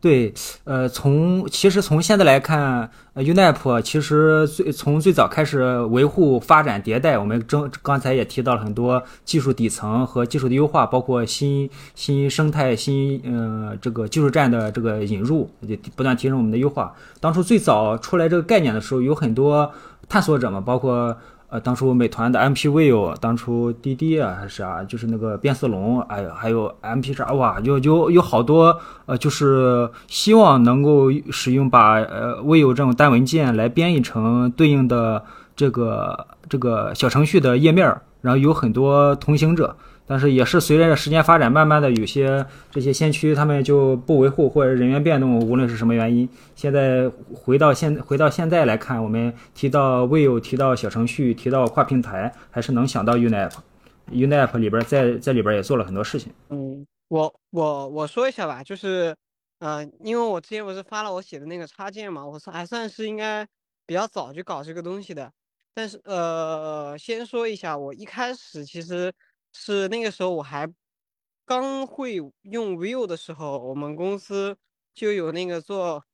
[0.04, 0.34] 对，
[0.64, 16.92] 呃，从其实从现在来看，Unip 其实最从最早开始维护、发展、迭代，我们正刚才也提到了很多技术底层和技术的优化，包括新新生态、新呃这个技术站的这个引入，也不断提升我们的优化。
[17.18, 19.72] 当初最早出来这个概念的时候，有很多
[20.06, 21.16] 探索者嘛，包括。
[21.54, 28.76] 呃，当初美团的 MPV，当初滴滴啊还是啊，就是那个变色龙，哎，还有 MP 叉，哇，有有有好多，
[29.06, 35.22] 呃，就是希望能够使用把呃未有这种单文件来编译成对应的
[35.56, 37.86] 这个这个小程序的页面，
[38.20, 39.76] 然后有很多同行者。
[40.06, 56.30] 但是也是随着时间发展，慢慢的有些这些先驱他们就不维护或者人员变动，无论是什么原因，现在回到现回到现在来看，我们提到 Vue，提到小程序，提到跨平台，还是能想到 Unip，Unip 里边在在里边也做了很多事情。
[56.50, 59.16] 嗯，我我我说一下吧，就是，
[59.60, 63.46] 嗯，因为我之前不是发了我写的那个插件嘛，我算还算是应该
[63.86, 65.32] 比较早就搞这个东西的，
[65.74, 69.12] 但是呃，先说一下，我一开始其实。
[69.56, 70.66] 是那个时候我还
[71.46, 74.58] 刚会用 Vue 的时候，我们公司
[74.92, 76.04] 就有那个做，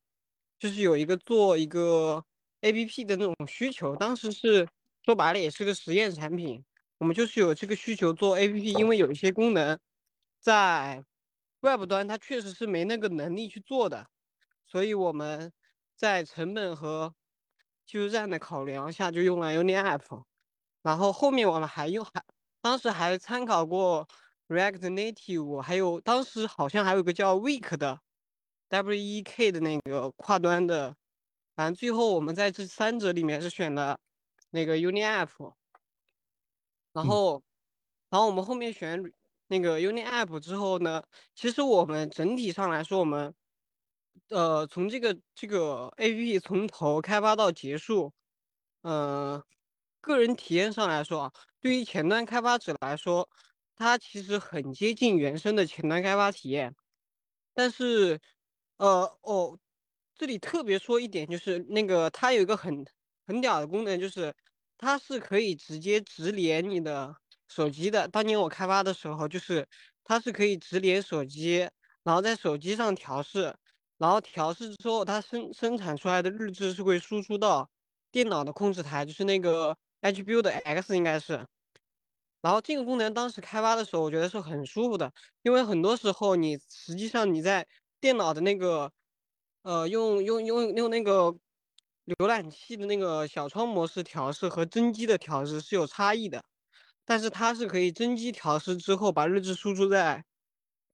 [0.58, 2.22] 就是有一个做一个
[2.60, 3.96] APP 的那种需求。
[3.96, 4.68] 当时是
[5.06, 6.62] 说白了也是个实验产品，
[6.98, 9.78] 我们就是有这个需求做 APP，因为有一些功能
[10.38, 11.02] 在
[11.60, 14.06] Web 端它确实是没那个能力去做的，
[14.66, 15.50] 所以我们
[15.96, 17.14] 在成本和
[17.90, 20.22] 技术站的考量下就用了 Uni App
[20.80, 22.24] 然后后面我们还用还。
[22.60, 24.06] 当时还参考过
[24.46, 27.98] React Native，还有当时好像还有个叫 Week 的
[28.68, 30.94] W E K 的那个跨端的，
[31.56, 33.98] 反正最后我们在这三者里面是选的
[34.50, 35.54] 那个 Uni App
[36.92, 37.42] 然后，
[38.08, 39.02] 然后我们后面选
[39.48, 41.02] 那个 Uni App 之后呢，
[41.34, 43.34] 其实我们整体上来说，我们
[44.28, 48.12] 呃，从这个这个 APP 从头开发到结束，
[48.82, 49.44] 呃，
[50.00, 53.28] 个人体验上来说啊，对于前端开发者来说，
[53.76, 56.74] 它其实很接近原生的前端开发体验。
[57.54, 58.20] 但是，
[58.78, 59.58] 呃，哦，
[60.14, 62.84] 这里特别说一点，就是那个它有一个很
[63.26, 64.34] 很屌的功能，就是
[64.78, 67.14] 它是可以直接直连你的
[67.48, 68.08] 手机的。
[68.08, 69.66] 当年我开发的时候，就是
[70.04, 71.68] 它是可以直连手机，
[72.04, 73.54] 然后在手机上调试，
[74.00, 77.68] 然后调试之后，它生生产出来的日志是会输出到
[78.10, 81.46] 电脑的控制台，就是那个 HBU 的 X 应该是。
[82.40, 87.66] 然后这个功能当时开发的时候，我觉得是很舒服的，因为很多时候你实际上你在
[88.00, 88.90] 电脑的那个，
[89.62, 91.34] 呃，用用用用那个
[92.06, 96.42] 浏览器的那个小窗模式调试和真机的调试是有差异的，
[97.04, 100.24] 但是它是可以真机调试之后把日志输出在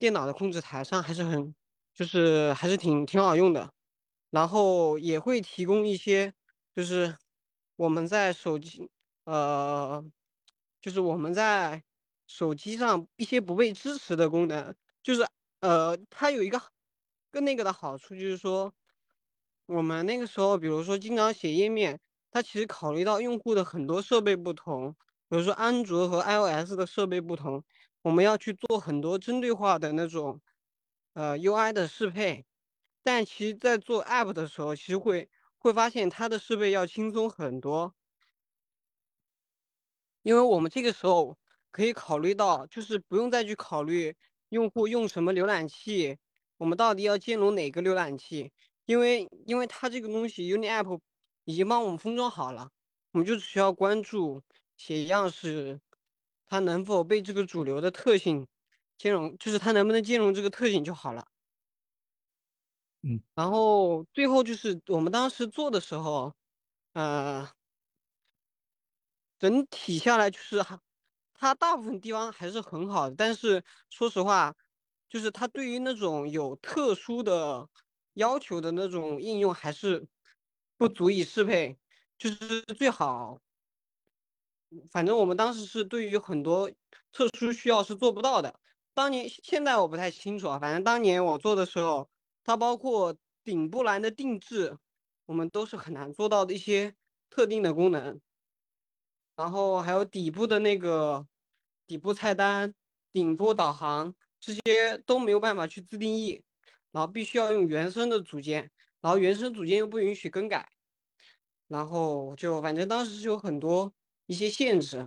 [0.00, 1.54] 电脑的控制台上，还是很
[1.96, 3.72] 就是还是挺挺好用的，
[4.30, 6.32] 然后也会提供一些
[6.76, 7.16] 就是
[7.76, 8.88] 我们在手机
[9.24, 10.04] 呃。
[10.80, 11.82] 就是我们在
[12.28, 14.72] 手机上一些不被支持的功能，
[15.02, 15.26] 就是
[15.60, 16.62] 呃，它有一个
[17.32, 18.72] 更那个的好处，就是说
[19.66, 21.98] 我们那个时候，比如说经常写页面，
[22.30, 24.92] 它其实考虑到用户的很多设备不同，
[25.28, 27.64] 比如说安卓和 iOS 的设备不同，
[28.02, 30.40] 我们要去做很多针对化的那种
[31.16, 32.44] 呃 UI 的适配，
[33.02, 37.94] 但其实在做 App 的时候，其实会会发现它的适配要轻松很多。
[40.22, 41.38] 因为我们这个时候
[41.70, 44.14] 可以考虑到，就是不用再去考虑
[44.50, 46.18] 用户用什么浏览器，
[46.58, 48.52] 我们到底要兼容哪个浏览器，
[48.84, 51.00] 因为因为它这个东西 Uni App
[51.44, 52.68] 已经帮我们封装好了，
[53.12, 54.42] 我们就只需要关注
[54.76, 55.80] 写样式，
[56.46, 58.46] 它能否被这个主流的特性
[58.98, 61.26] 兼容，就是它能不能兼容这个特性就好了。
[63.04, 66.34] 嗯，然后最后就是我们当时做的时候，
[66.94, 67.46] 呃。
[69.40, 70.64] 整体下来就是，
[71.34, 74.54] 它大部分地方还是很好的，但是说实话，
[75.08, 77.68] 就是它对于那种有特殊的
[78.14, 80.06] 要求的那种应用还是
[80.78, 81.78] 不足以适配，
[82.18, 83.38] 就是最好，
[84.90, 86.70] 反正我们当时是对于很多
[87.12, 88.58] 特殊需要是做不到的。
[88.96, 92.08] 当年现在我不太清楚啊，反正当年我做的时候，
[92.42, 94.78] 它包括顶部栏的定制，
[95.26, 96.94] 我们都是很难做到的一些
[97.28, 98.18] 特定的功能。
[99.36, 101.26] 然后还有底部的那个
[101.86, 102.72] 底部菜单、
[103.12, 106.42] 顶部导航这些都没有办法去自定义，
[106.90, 108.70] 然后必须要用原生的组件，
[109.02, 110.66] 然后原生组件又不允许更改，
[111.68, 113.92] 然后就反正当时是有很多
[114.24, 115.06] 一些限制。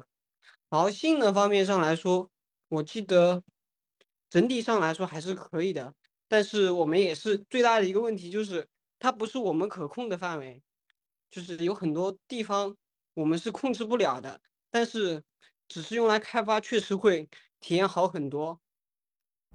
[0.69, 2.29] 然后性能方面上来说，
[2.67, 3.43] 我记得
[4.29, 5.93] 整体上来说还是可以的，
[6.27, 8.67] 但是我们也是最大的一个问题就是
[8.99, 10.61] 它不是我们可控的范围，
[11.31, 12.75] 就是有很多地方。
[13.15, 14.39] 我们是控制不了的，
[14.71, 15.21] 但是
[15.67, 17.27] 只是用来开发，确实会
[17.59, 18.61] 体验好很多。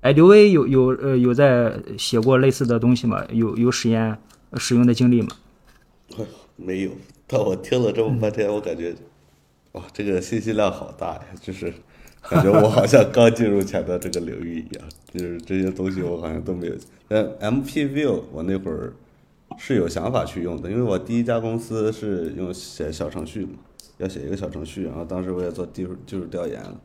[0.02, 3.24] 哎，刘威有有呃有在写过类似的东西吗？
[3.30, 4.20] 有有实验
[4.58, 5.28] 使用的经历吗？
[6.56, 6.90] 没有。
[7.26, 8.94] 但我听了这么半天，我感觉
[9.72, 11.24] 哇，这个信息量好大呀！
[11.40, 11.72] 就是
[12.30, 16.74] 感觉我好像刚进入前端这个领域一样，就是这些东西我好像都没有。
[17.06, 18.92] 但 MPView 我那会儿。
[19.56, 23.52] 是有想法去用的，因为我第一家公司是用写小程序嘛，
[23.98, 26.80] 要写一个小程序，然后当时我也做技术技术调研了，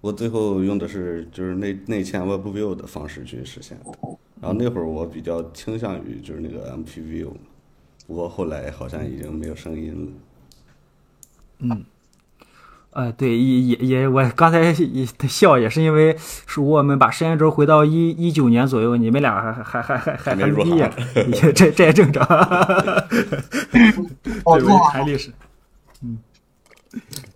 [0.00, 3.92] 我最后用的是就是内内嵌 WebView 的方式去实现的，
[4.40, 7.30] 然后那会儿我比较倾向于就是那个 MPView，
[8.08, 10.12] 不过后来好像已经没有声音了。
[11.60, 11.84] 嗯。
[12.94, 14.74] 呃，对，也也也，我刚才
[15.26, 16.14] 笑也是因为
[16.46, 20.90] 是我们把时间轴回到一一九年左右，你们俩还还还还还没毕业，
[21.54, 22.22] 这这也正常。
[24.44, 25.32] 哦， 对，谈历史，
[26.02, 26.18] 嗯，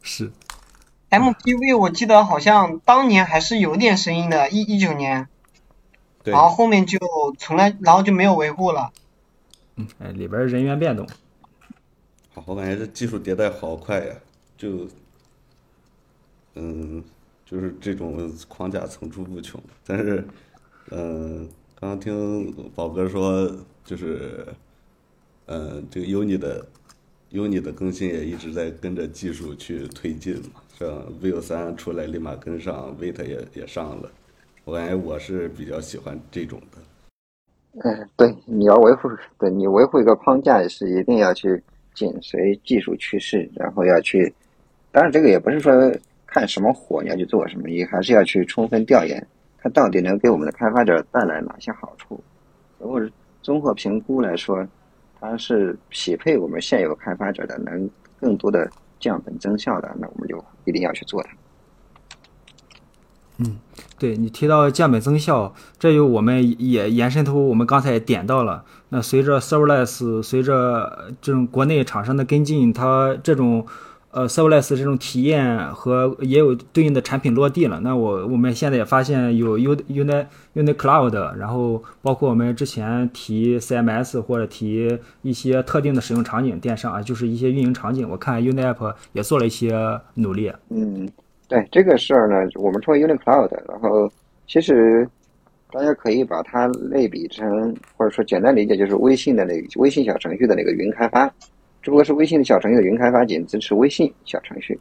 [0.02, 0.30] 是。
[1.08, 5.26] MPV 我记得好像当年还是有点声音的，一一九年，
[6.24, 6.98] 然后后面就
[7.38, 8.90] 从来，然后就没有维护了。
[9.76, 11.08] 嗯，哎，里边人员变动。
[12.34, 14.12] 好，我感觉这技术迭代好快呀，
[14.58, 14.86] 就。
[16.58, 17.04] 嗯，
[17.44, 20.24] 就是这种框架层出不穷，但是，
[20.90, 21.46] 嗯，
[21.78, 23.46] 刚刚听宝哥说，
[23.84, 24.46] 就是，
[25.44, 26.66] 嗯，这个 Uni 的
[27.32, 30.88] Uni 的更新也一直在跟着技术去推进嘛，像
[31.22, 34.10] Vue 三出来立马跟上，Vite 也也上了，
[34.64, 36.78] 我感觉我是比较喜欢这种的。
[37.84, 41.62] 嗯，对，你要维护，对你维护一个框架是一定要去
[41.94, 44.32] 紧随技术趋势，然后要去，
[44.90, 45.72] 当然这个也不是说。
[46.26, 49.26] 看什么火你要去做什么，也还是要去充分调研，
[49.62, 52.22] 它到底能给我们的开发者带来哪些好处。
[52.78, 53.10] 如果是
[53.42, 54.66] 综合评估来说，
[55.20, 57.88] 它是匹配我们现有开发者的，能
[58.20, 58.68] 更多的
[59.00, 61.30] 降本增效的，那我们就一定要去做它。
[63.38, 63.58] 嗯
[63.98, 68.64] 对你提到降本增效，这就我们也延伸出我们刚才点到了。
[68.90, 73.66] 那随着 serverless，随着这种国内厂商的跟进，它这种
[74.16, 77.78] 呃 serverless 这种体验和也有对应的产品落地了。
[77.80, 90.50] 那我我们现在也发现有 U Uni Uni Cloud，然后包括我们之前提 CMS 或者提一些特定的使用场景，电商啊，就是一些运营场景，我看 Uni App 也做了一些努力。
[90.70, 91.06] 嗯，
[91.46, 94.10] 对这个事儿呢，我们称为 Uni Cloud，然后
[94.46, 95.06] 其实
[95.70, 101.30] 大家可以把它类比成，或者说简单理解就是微信的那个微信小程序的那个云开发，
[101.86, 104.76] 只不过是微信的小程序的云开发仅支持微信小程序，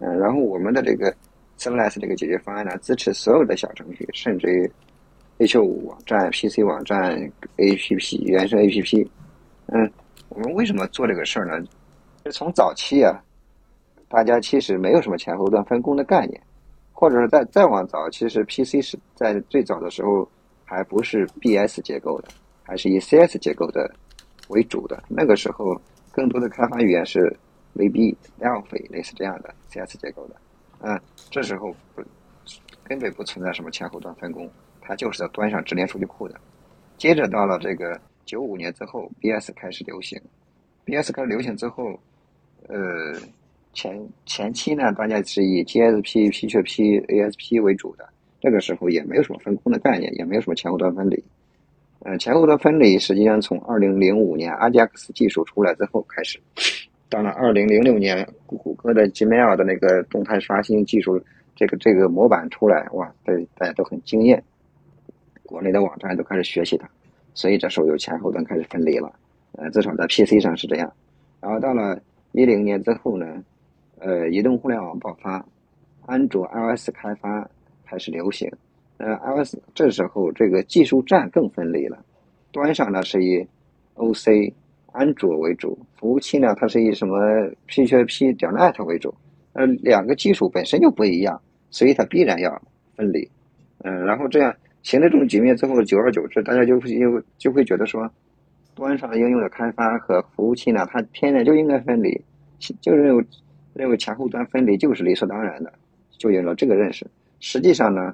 [0.00, 1.14] 嗯，然后我们的这个
[1.56, 4.68] Serverless 这个解决方案呢，支持所有的小程序，甚至于
[5.38, 7.16] H5 网站、PC 网站、
[7.58, 9.08] APP 原生 APP，
[9.66, 9.88] 嗯，
[10.30, 11.64] 我们为什么做这个事儿呢？
[12.24, 13.22] 就从早期啊。
[14.08, 16.42] 大家其实没有什么前后端分工的概念，
[16.92, 20.28] 或者是再再往早，其实 PC 是在最早的时候
[20.64, 22.26] 还不是 BS 结构的，
[22.64, 23.88] 还是以 CS 结构的
[24.48, 25.00] 为主的。
[25.06, 25.80] 那个时候
[26.18, 27.32] 更多的开发语言是
[27.76, 30.34] VB、Delphi 类似这样的 CS 结构的。
[30.80, 31.00] 嗯，
[31.30, 32.02] 这时候不
[32.82, 34.50] 根本不存在什么前后端分工，
[34.80, 36.34] 它就是在端上直连数据库的。
[36.96, 40.20] 接着到了这个九五年之后，BS 开始流行
[40.84, 41.96] ，BS 开始流行之后，
[42.66, 43.14] 呃。
[43.74, 43.96] 前
[44.26, 48.08] 前期呢，大家是以 GSP、P 确 P、ASP 为主的，
[48.40, 51.22] 这个时候也没有什么分工的概念，也没有什么前后端分离。
[52.00, 56.38] 嗯，前后端分离实际上从二零零五年 Ajax 技术出来之后开始，
[57.08, 61.20] 到了二零零六年，谷歌的 Gmail 的那个动态刷新技术，
[61.56, 64.42] 这个这个模板出来，哇，大大家都很惊艳，
[65.44, 66.88] 国内的网站都开始学习它，
[67.34, 69.12] 所以这时候有前后端开始分离了。
[69.52, 70.92] 呃，至少在 PC 上是这样。
[71.40, 72.00] 然后到了
[72.32, 73.42] 一零年之后呢？
[74.00, 75.44] 呃，移动互联网爆发，
[76.06, 77.50] 安卓 iOS 开发
[77.84, 78.48] 开始流行。
[78.98, 81.98] 呃，iOS 这时候这个技术栈更分离了，
[82.52, 83.46] 端上呢是以
[83.94, 84.52] OC
[84.92, 87.16] 安卓为主，服务器呢它是以什么
[87.68, 89.14] PHP 点 net 为主。
[89.54, 91.40] 呃，两个技术本身就不一样，
[91.70, 92.60] 所以它必然要
[92.96, 93.28] 分离。
[93.84, 98.08] 嗯，然后这样形成这种局面之后，久而久之，大家就会就就会觉得说，
[98.74, 102.20] 端上应用的开发和服务器呢，它天然就应该分离，
[102.80, 103.24] 就认为。
[103.74, 105.72] 认为前后端分离就是理所当然的，
[106.16, 107.06] 就有了这个认识。
[107.38, 108.12] 实际上呢，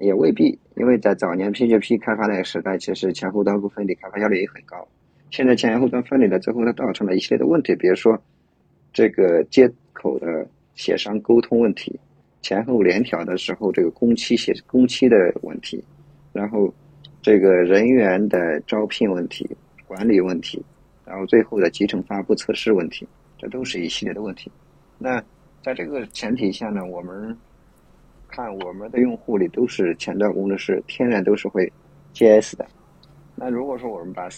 [0.00, 4.86] 也未必，因为在早年 PHP 开发那个时代，其实前后端不分离，开发效率也很高。
[5.30, 8.20] 现在前后端分离了之后，它造成了一系列的问题，比如说
[8.92, 11.98] 这个接口的协商沟通问题，
[12.42, 15.82] 前后联调的时候这个工期协工期的问题，
[16.32, 16.72] 然后
[17.22, 19.48] 这个人员的招聘问题、
[19.86, 20.64] 管理问题，
[21.04, 24.50] 然后最后的集成发布测试问题，这都是一系列的问题。
[24.98, 25.22] 那
[25.62, 27.36] 在这个前提下呢，我们
[28.34, 31.72] 看我们的用户里都是前端工程师，天然都是会
[32.12, 32.66] JS 的。
[33.36, 34.28] 那如果说我们把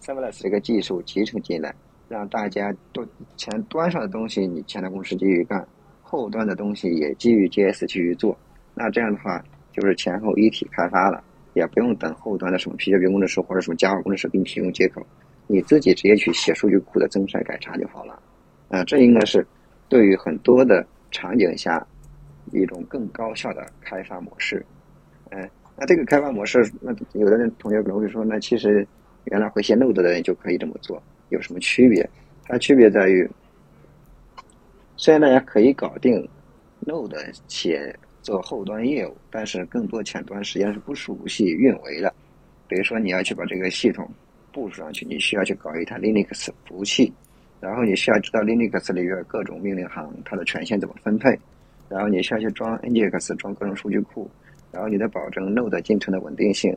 [0.00, 1.74] Serverless 这个技术集成进来，
[2.08, 5.68] 让大家都前端上的东西你前端工程师继续干，
[6.00, 8.34] 后端的东西也基于 JS 继续做，
[8.74, 11.22] 那这样的话就是前后一体开发了，
[11.52, 15.06] 也不用等后端的什么 PHP 工程师或者什么 Java 工程师给你提供接口，
[15.46, 18.18] 你自己直接去写数据库的增删改查就好了。
[18.70, 19.46] 啊，这应该是。
[19.90, 21.86] 对于很多的场景下，
[22.50, 24.64] 一种更高效的开发模式，
[25.30, 28.86] 嗯，那这个开发模式，那有的人同学可能会说，那其实
[29.24, 32.08] 原来会写 Node 的人就可以这么做，有什么区别？
[32.44, 33.28] 它区别在于，
[34.96, 36.28] 虽然大家可以搞定
[36.84, 42.12] Node 写做后端业务，但是更多前端实际上是不熟悉运维的。
[42.68, 44.10] 比如说你要去把这个系统
[44.52, 47.12] 部署上去，你需要去搞一台 Linux 服务器。
[47.60, 51.38] 然后你需要知道 Linux 里边各种命令行它的权限怎么分配，
[51.92, 54.30] 然后你需要去装 Nginx 装各种数据库，
[54.72, 56.74] 然后你得保证 Node 进程的稳定性，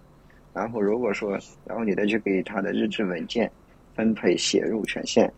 [0.53, 3.49] 然后如果说，然后你再去给它的日志文件
[3.93, 5.31] 分配写入权限，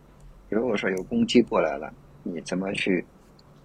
[0.48, 1.92] 如果说有攻击过来了，
[2.24, 3.04] 你怎么去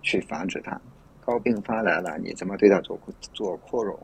[0.03, 0.79] 去防止它？
[1.25, 2.99] 高并发来了，你怎么对它做
[3.33, 3.97] 做扩容？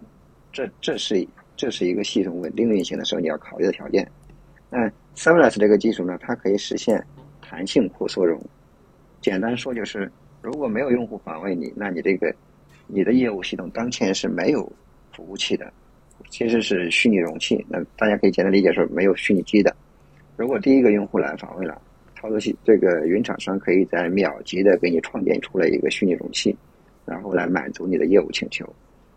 [0.52, 4.10] 这这是这是一个系统稳定运行的时候你要考虑的条件。
[4.70, 7.06] 那 Serverless 这个技术呢，它可以实现。
[7.42, 8.40] 弹性扩缩容，
[9.22, 12.34] 简单说就是，如果没有用户访问你，那你这个
[12.88, 14.72] 你的业务系统当前是没有
[15.14, 15.72] 服务器的，
[16.30, 17.66] 其实是虚拟容器。
[17.68, 19.76] 那大家可以简单理解说，没有虚拟机的。
[20.38, 21.82] 如果第一个用户来访问了，
[22.16, 26.56] 操作器这个云厂商可以在秒级的给你创建出来一个虚拟容器，
[27.06, 28.68] 然后来满足你的业务请求。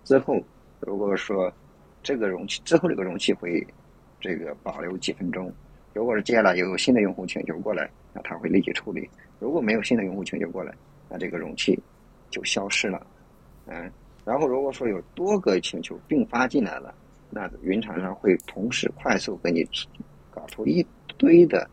[0.05, 0.43] 之后
[0.81, 1.53] 如果说
[2.03, 3.65] 这个容器之后这个容器会
[4.21, 5.53] 这个保留几分钟。
[5.95, 9.03] 如果是接下来有新的用户请求过来，那它会立即处理；
[9.39, 10.73] 如果没有新的用户请求过来，
[11.13, 11.79] 那这个容器
[12.31, 13.07] 就消失了。
[13.67, 13.93] 嗯，
[14.25, 16.95] 然后如果说有多个请求并发进来了，
[17.29, 19.63] 那云厂商会同时快速给你
[20.31, 20.85] 搞出一
[21.19, 21.69] 堆的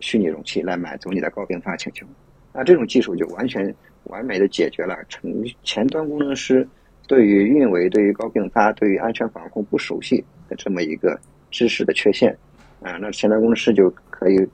[0.00, 2.06] 虚拟容器来满足你的高并发请求。
[2.52, 6.68] 那这种技术就完全完美的解决了程前端工程师
[7.08, 11.18] 对于运维、对于高并发、对于安全防控不熟悉的这么一个
[11.50, 12.36] 知识的缺陷。
[12.82, 14.46] 啊，那前端工程师就可以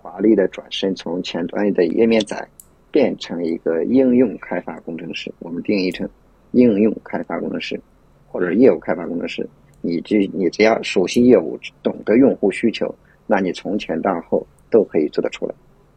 [0.00, 2.48] 华丽的转身从前端的页面载
[2.92, 5.32] 变成一个应用开发工程师。
[5.40, 6.08] 我们定义成
[6.52, 7.80] 应用开发工程师
[8.28, 9.44] 或者业务开发工程师。
[9.80, 12.94] 你这你只要熟悉业务，懂得用户需求，
[13.26, 15.54] 那你从前到后都可以做得出来。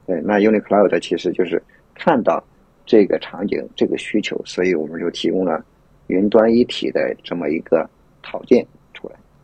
[0.07, 1.61] 对，那 UniCloud 其实就是
[1.93, 2.43] 看到
[2.85, 5.63] 这个场景、这个需求，所以我们就提供了
[6.07, 7.87] 云端一体的这么一个
[8.23, 8.65] 套件。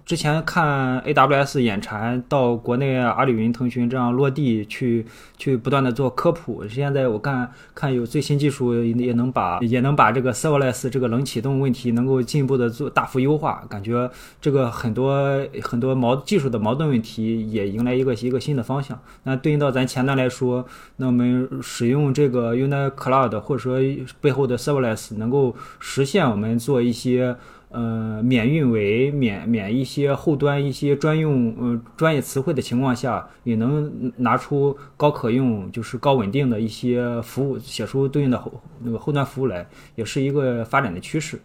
[0.06, 5.06] 之前看 AWS 眼馋到国内阿里云、腾讯这样落地去
[5.38, 14.10] 去不断的做科普，现在我看看有最新技术也能把也能把这个 serverless 这个冷启动问题能够进一步的做大幅优化，感觉
[14.42, 19.00] 这个很多很多矛技术的矛盾问题也迎来一个一个新的方向。
[19.24, 20.66] 那对应到咱前端来说，
[20.98, 23.80] 那我们使用这个 UniCloud 或者说
[24.20, 27.38] 背后的 serverless 能够实现我们做一些。
[27.72, 38.52] 呃，免运维、免免一些后端一些专用呃专业词汇的情况下，也能拿出高可用，就是高稳定的一些服务，写出对应的后
[38.82, 39.66] 那个后端服务来，
[39.96, 41.40] 也是一个发展的趋势。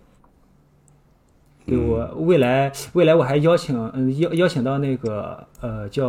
[1.66, 6.06] 对我未来未来我还邀请嗯邀邀请到那个呃叫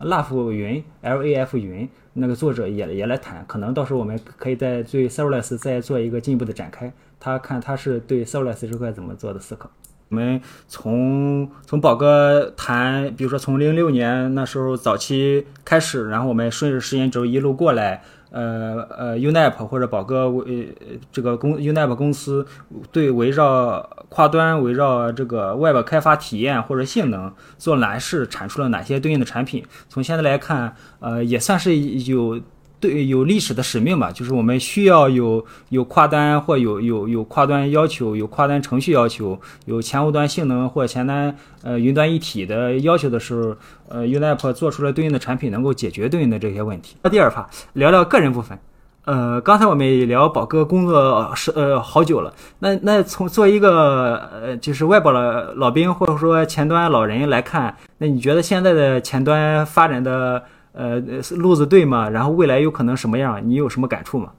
[0.00, 6.92] Laf 云 L A F 云那个作者也也来谈，可能到时候我们可以在对 Serverless 再做一个进一步的展开。
[7.18, 9.70] 他看他是对 serverless 这块怎么做的思考。
[10.08, 20.74] 我们从从宝哥谈，比如说从零六年那时候早期开始，然后我们顺着时间轴一路过来，呃呃，Unap 或者宝哥为
[21.12, 22.44] 这个公 Unap 公司
[22.90, 29.64] 对围绕跨端围绕这个 Web 开发体验或者性能做哪事，产出了哪些对应的产品。
[29.88, 32.38] 从现在来看，呃，也算是有。
[32.82, 41.32] 对，有历史的使命吧，就是我们需要有有跨端或有有有跨端要求，有跨端程序要求，有前后端性能或前端
[41.62, 43.56] 呃云端一体的要求的时候，
[43.88, 46.96] 呃，Unap 做出了对应的产品，能够解决对应的这些问题。
[47.04, 48.58] 那第二趴，聊聊个人部分。
[49.04, 60.42] 呃，刚才我们也聊宝哥工作是呃好久了，那那从做一个呃就是外包的老兵或者说前端老人来看，那你觉得现在的前端发展的？
[60.74, 60.98] 呃，
[61.36, 62.08] 路子对吗？
[62.08, 63.38] 然后未来有可能什么样？
[63.46, 64.32] 你有什么感触吗？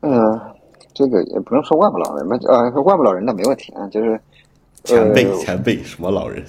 [0.00, 0.18] 嗯，
[0.94, 4.18] 这个也不用说外部老人吧，呃，外部老人那没问题啊，就是
[4.88, 6.42] 前辈前辈什么老人？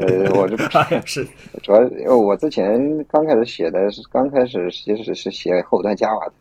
[0.00, 0.56] 呃，我这
[1.06, 1.26] 是
[1.62, 6.32] 主要因为我之前刚开始写的是刚开始其实是写后端 Java 的，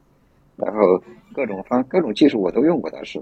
[0.57, 0.79] 然后
[1.33, 3.21] 各种方各种技术我都用过，但是，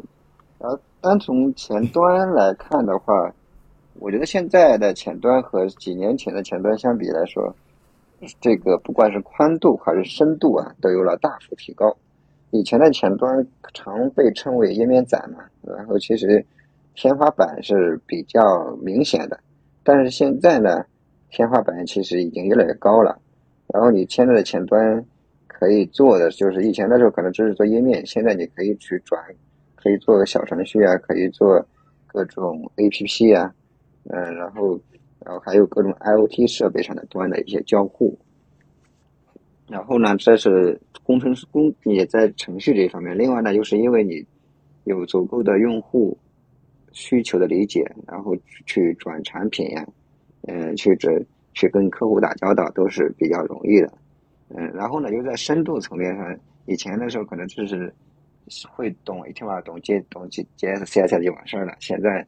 [0.59, 3.31] 然后单从前端来看的话。
[4.01, 7.53] 我觉得现在的前端和几年前的前端相比来说，
[8.39, 11.93] 这个不管是宽度还是深度啊，都有了大幅提高。
[12.51, 16.45] 以前的前端常被称为页面仔嘛，然后其实
[17.01, 19.39] 天花板是比较明显的。
[19.83, 20.83] 但是现在呢，
[21.29, 23.17] 天花板其实已经越来越高了。
[23.73, 25.05] 然后你现在的前端
[25.47, 29.23] 可以做的就是，以前的时候可能只是做页面，现在你可以去转，
[29.77, 31.65] 可以做个小程序啊，可以做
[32.05, 33.55] 各种 APP 啊。
[34.09, 34.77] 嗯，然后，
[35.25, 38.19] 然后还有各种 IoT 设备上的端的一些交互。
[39.69, 43.17] 然后呢，这是工程师工也在程序这一方面。
[43.17, 44.25] 另外呢，就是因为你
[44.83, 46.17] 有足够的用户
[46.91, 48.35] 需求的理解，然后
[48.65, 49.87] 去转产品呀，
[50.47, 51.23] 嗯，去这
[51.53, 53.93] 去跟客户打交道都是比较容易的。
[54.49, 57.93] 嗯，然后呢，又在深度层面上，以前的时候可能就是
[58.67, 61.75] 会懂一听吧、懂 J 懂 J J S C S 就完事儿了。
[61.79, 62.25] 现在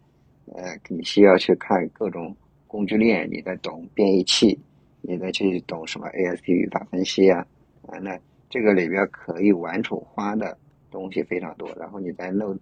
[0.54, 2.36] 呃，你需要去看各种
[2.68, 4.60] 工具链，你再懂编译器，
[5.02, 7.46] 你再去懂什么 ASP 语法分析啊，
[7.88, 10.58] 啊，那这个里边可以玩出花的
[10.92, 11.70] 东西非常多。
[11.80, 12.60] 然后你在 Node，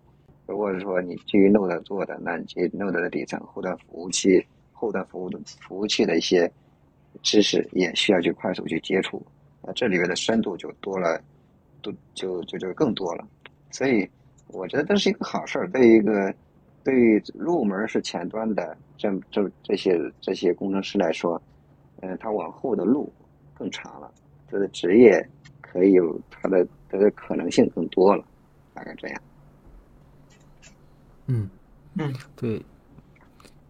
[0.50, 4.44] 如果是说你基于 Node 做的，那你基于 Node 的底层后端服务器、
[4.74, 6.52] 后端服务的服务器的一些
[7.22, 9.22] 知识，也需要去快速去接触，
[9.62, 11.22] 那这里面的深度就多了，
[11.84, 13.28] 都就就就更多了。
[13.70, 14.10] 所以
[14.48, 16.34] 我觉得这是一个好事儿，对于一个。
[16.82, 21.40] 对于入门是前端的这这这些这些工程师来说，
[22.00, 23.12] 嗯，他往后的路
[23.54, 24.10] 更长了，
[24.50, 25.24] 他的职业
[25.62, 28.24] 可以有他的他的可能性更多了，
[28.74, 29.22] 大概这样。
[31.30, 31.50] 嗯
[31.96, 32.62] 嗯，对。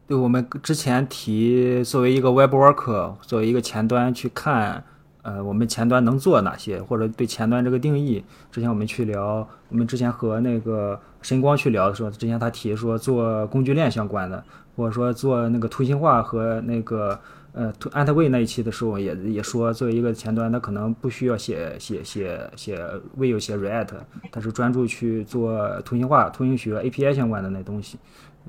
[0.07, 4.84] 对我们之前提作为一个 Web Worker，作为一个前端去看，
[5.22, 14.43] 呃，我们前端能做哪些，或者对前端这个定义，之前我们去聊，我们之前和那个神光去聊的时候，之前他提说做工具链相关的，
[14.76, 17.20] 或者说做那个图形化和那个
[17.54, 22.78] 呃安特卫那一期的时候也也说，作为一个前端，他可能不需要写写写写
[23.18, 23.95] Vue 写 React，
[24.32, 27.97] 他是专注去做图形化、图形学、API 相关的那东西。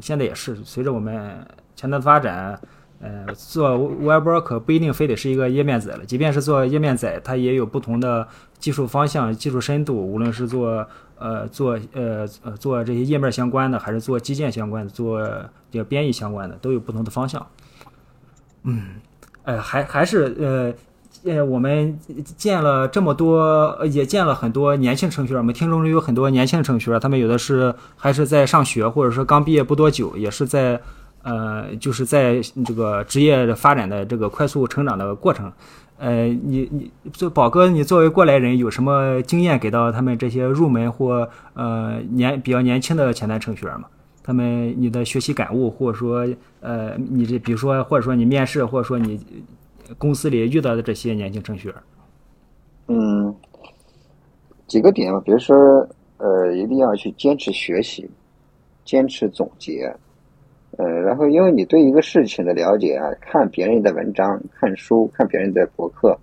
[0.01, 2.61] 现在也是，随着我们前端的发展，
[3.01, 8.27] 呃，做 Web Work 不一定非得是一个页面仔了，即便是做页面仔，它也有不同的
[8.59, 10.87] 技术方向、技术深度，无论是做
[11.19, 15.27] 呃做呃呃做这些页面相关的，还是做基建相关的，做
[15.71, 17.45] 这个编译相关的，都有不同的方向。
[18.65, 18.83] 嗯，
[19.45, 20.75] 呃，还还是呃。
[21.23, 21.99] 呃，我们
[22.39, 25.39] 见了这么多，也见了很多年轻程序员。
[25.39, 30.81] 我们听众中有很多年轻程序员，他们有的是还是在上学，或者说刚毕业不多久，也是在
[31.23, 35.53] 呃，就是在这个职业发展的这个快速成长的过程。
[35.99, 43.89] 呃，你你就宝哥，你作为过来人，有什么经验给到他们这些入门或呃年比较年轻的前端程序员吗？
[44.23, 46.27] 他们你的学习感悟，或者说
[46.61, 49.21] 呃，你这比如说，或者说你面试，或者说你。
[49.99, 51.77] 公司里遇到的这些年轻程序员，
[52.87, 53.35] 嗯，
[54.68, 55.57] 几个点吧，比如说，
[56.18, 58.09] 呃，一定要去坚持学习，
[58.85, 59.93] 坚持总结，
[60.79, 66.16] 呃，然后因为你对一个事情的了解啊，看别人的文章、看书、看别人的博客，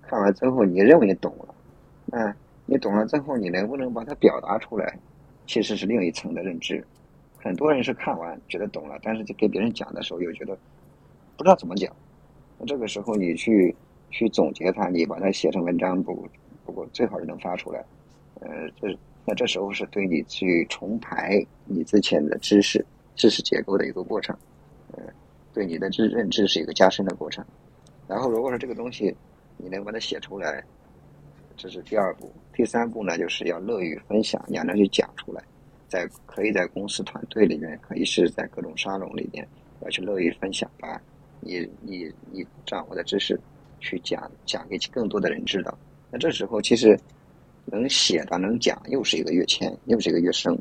[0.00, 1.54] 看完之后你认为你懂了，
[2.06, 2.34] 那
[2.64, 4.98] 你懂了之后，你能不能把它表达出来，
[5.46, 6.82] 其实是另一层的认知。
[7.42, 10.56] 很多人是看完觉得懂了，但是就给别人讲的时候又觉得
[11.36, 11.90] 不知道怎么讲。
[12.58, 13.74] 那这个时候你去
[14.10, 16.28] 去总结它，你把它写成文章，不
[16.66, 17.84] 不过最好是能发出来。
[18.40, 22.84] 呃，这那这时候是对你去重排你之前的知识
[23.16, 24.36] 知识结构的一个过程，
[24.92, 25.02] 呃，
[25.52, 27.44] 对你的知认知是一个加深的过程。
[28.06, 29.14] 然后如果说这个东西
[29.56, 30.62] 你能把它写出来，
[31.56, 32.30] 这是第二步。
[32.52, 35.42] 第三步呢，就是要乐于分享，你要能去讲出来，
[35.90, 39.46] 在可以在公司团队里面，可以是在各种沙龙里面，
[39.82, 41.02] 要去乐于分享吧。
[41.40, 43.38] 你你你掌握的知识，
[43.80, 45.76] 去讲讲给更多的人知道。
[46.10, 46.98] 那这时候其实
[47.64, 50.56] 能写的能讲，又是一个跃迁，又是一个跃升。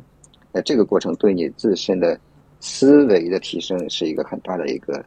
[0.52, 2.20] 那这个过程对你自身的
[2.60, 5.06] 思维的提升是一个很大的一个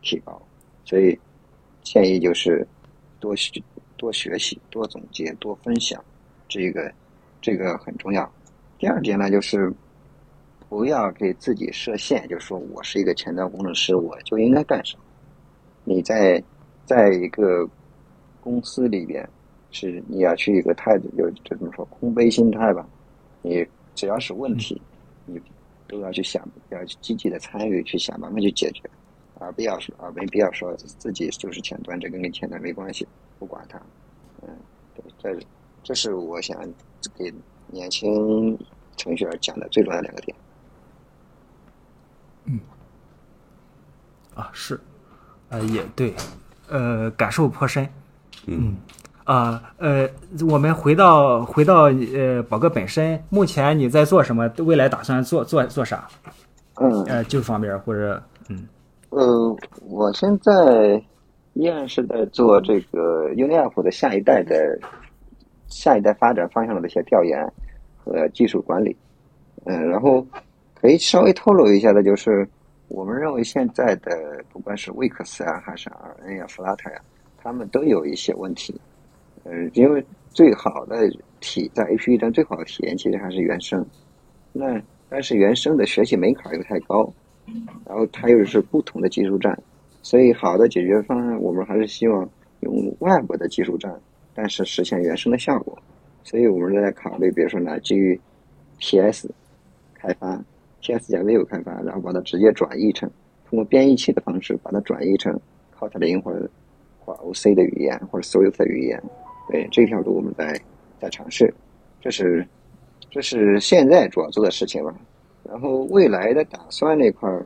[0.00, 0.40] 提高。
[0.84, 1.18] 所以
[1.82, 2.66] 建议就是
[3.18, 3.62] 多学
[3.96, 6.02] 多学习，多总结，多分享，
[6.48, 6.90] 这个
[7.42, 8.32] 这个很重要。
[8.80, 9.72] 第二点呢，就是。
[10.70, 15.02] 不要给自己设限，就说我是一个前端工程师，我就应该干什么？
[15.82, 16.40] 你在
[16.86, 17.68] 在一个
[18.40, 19.28] 公司里边，
[19.72, 22.88] 是你要去一个态度，就就这么说，空杯心态吧。
[23.42, 23.66] 你
[23.96, 24.80] 只要是问题，
[25.26, 25.40] 你
[25.88, 28.88] 都要去想，要去积极的参与，去想办法去解决，
[29.40, 33.04] 而不要说啊，没必要说自己就是前端，这跟你前端没关系，
[33.40, 33.76] 不管它。
[34.42, 34.48] 嗯，
[34.94, 35.46] 对这
[35.82, 36.62] 这是我想
[37.16, 37.34] 给
[37.72, 38.58] 年轻
[38.96, 40.36] 程序员讲的最重要的两个点。
[42.44, 42.58] 嗯，
[44.34, 44.80] 啊是，
[45.48, 46.14] 呃也对，
[46.68, 47.88] 呃感受颇深，
[48.46, 48.76] 嗯。
[49.24, 50.08] 啊呃
[50.48, 54.50] 我们回到回到呃宝哥本身，目前你在做什么？
[54.58, 56.08] 未来打算做做做啥？
[56.80, 57.04] 嗯。
[57.04, 58.66] 呃技术方面或者嗯。
[59.10, 61.00] 呃我现在
[61.52, 64.78] 依然是在做这个 UNIF 的下一代的
[65.70, 67.42] 下一代发展方向的一些调研
[67.96, 68.94] 和技术管理，
[69.64, 70.26] 嗯然后。
[70.82, 72.48] 可以稍微透露一下的，就是
[72.88, 77.02] 我们认为现在的不管是 Wix 啊，还是 RN 呀、Flutter 呀，
[77.36, 78.80] 他们都有一些问题。
[79.44, 81.06] 嗯，因为最好的
[81.38, 83.84] 体在 APP 端最好的体验其实还是原生。
[84.54, 87.12] 那但是原生的学习门槛又太高，
[87.84, 89.54] 然后它又是不同的技术栈，
[90.00, 92.26] 所以好的解决方案我们还是希望
[92.60, 93.94] 用外部的技术栈，
[94.40, 95.76] 但是实现原生的效果。
[96.24, 98.18] 所以我们在考虑，比如说呢，基于
[98.78, 99.30] PS
[99.92, 100.42] 开发。
[100.82, 103.06] PS 加 Vue 开发，然后把它直接转译成
[103.46, 105.38] 通过编译器的方式把它转译成
[105.78, 106.48] Kotlin 或者
[107.04, 108.98] 或 OC 的语言或者 Swift 的语言。
[109.50, 110.58] 对这条路我们在
[110.98, 111.52] 在尝试，
[112.00, 112.46] 这是
[113.10, 114.94] 这是现在主要做的事情吧。
[115.44, 117.44] 然后未来的打算那块儿，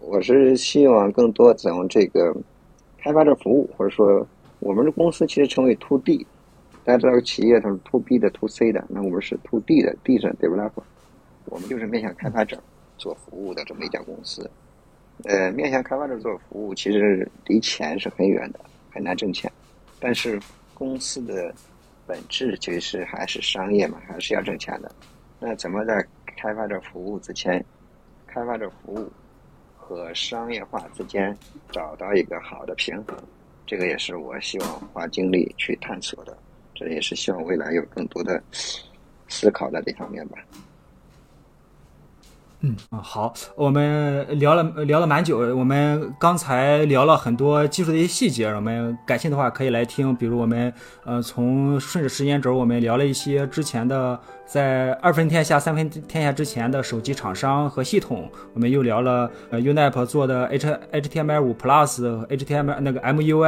[0.00, 2.34] 我是希望更多从这个
[2.96, 4.26] 开发者服务，或者说
[4.60, 6.26] 我们的公司其实称为 To D，
[6.84, 10.82] 大家知道企业它是 To B 的 To C 的，那我们是 To D 的 D 上 Developer。
[11.46, 12.60] 我们就是面向开发者
[12.98, 14.50] 做服务的这么一家公司，
[15.24, 19.50] 呃，面向开发者做服务，其实离钱是很远的，很难挣钱。
[20.00, 20.40] 但是
[20.74, 21.54] 公司的
[22.06, 24.90] 本质其实还是商业嘛，还是要挣钱的。
[25.38, 26.04] 那怎么在
[26.36, 27.64] 开发者服务之前，
[28.26, 29.08] 开发者服务
[29.76, 31.36] 和商业化之间
[31.70, 33.16] 找到一个好的平衡，
[33.66, 36.36] 这个也是我希望花精力去探索的。
[36.74, 38.42] 这也是希望未来有更多的
[39.28, 40.36] 思考在这方面吧。
[42.60, 50.72] 嗯啊，好，我们聊了聊了蛮久，我们刚才聊了很多技术的一些细节，我们感兴趣的话可以来听，比如我们
[51.04, 63.42] 呃从顺着时间轴，我们聊了一些之前的在二分天下、三分天下之前的手机厂商和系统，我们又聊了呃 UNEP 做的 H HTML 五 Plus、HTML 那个 MUI，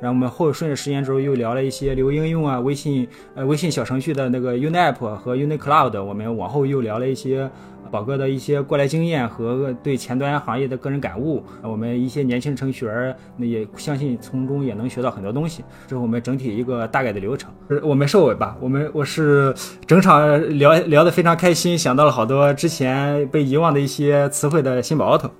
[0.00, 7.50] 然后我们后顺着时间轴又聊了一些流应用啊，微信呃微信小程序的那个 UNEP 和 UniCloud，我们往后又聊了一些。
[7.90, 15.62] 宝哥的一些过来经验和对前端行业的个人感悟，我们一些年轻程序员也相信从中也能学到很多东西。
[15.86, 17.52] 这是我们整体一个大概的流程。
[17.84, 19.54] 我们收尾吧，我们我是
[19.86, 25.30] 整场聊聊得非常开心，想到了好多之前被遗忘的一些词汇的新宝头。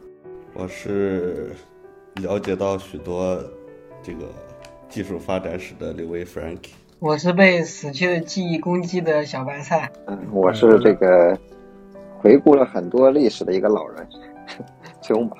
[0.52, 1.52] 我是
[2.22, 3.38] 了解到许多
[4.02, 4.20] 这个
[4.88, 6.72] 技术发展史的刘威 Frankie。
[6.98, 9.90] 我是被死去的记忆攻击的小白菜。
[10.06, 11.38] 嗯，我是这个。
[12.16, 14.08] 回顾了很多历史的一个老人，
[15.02, 15.36] 崔永宝。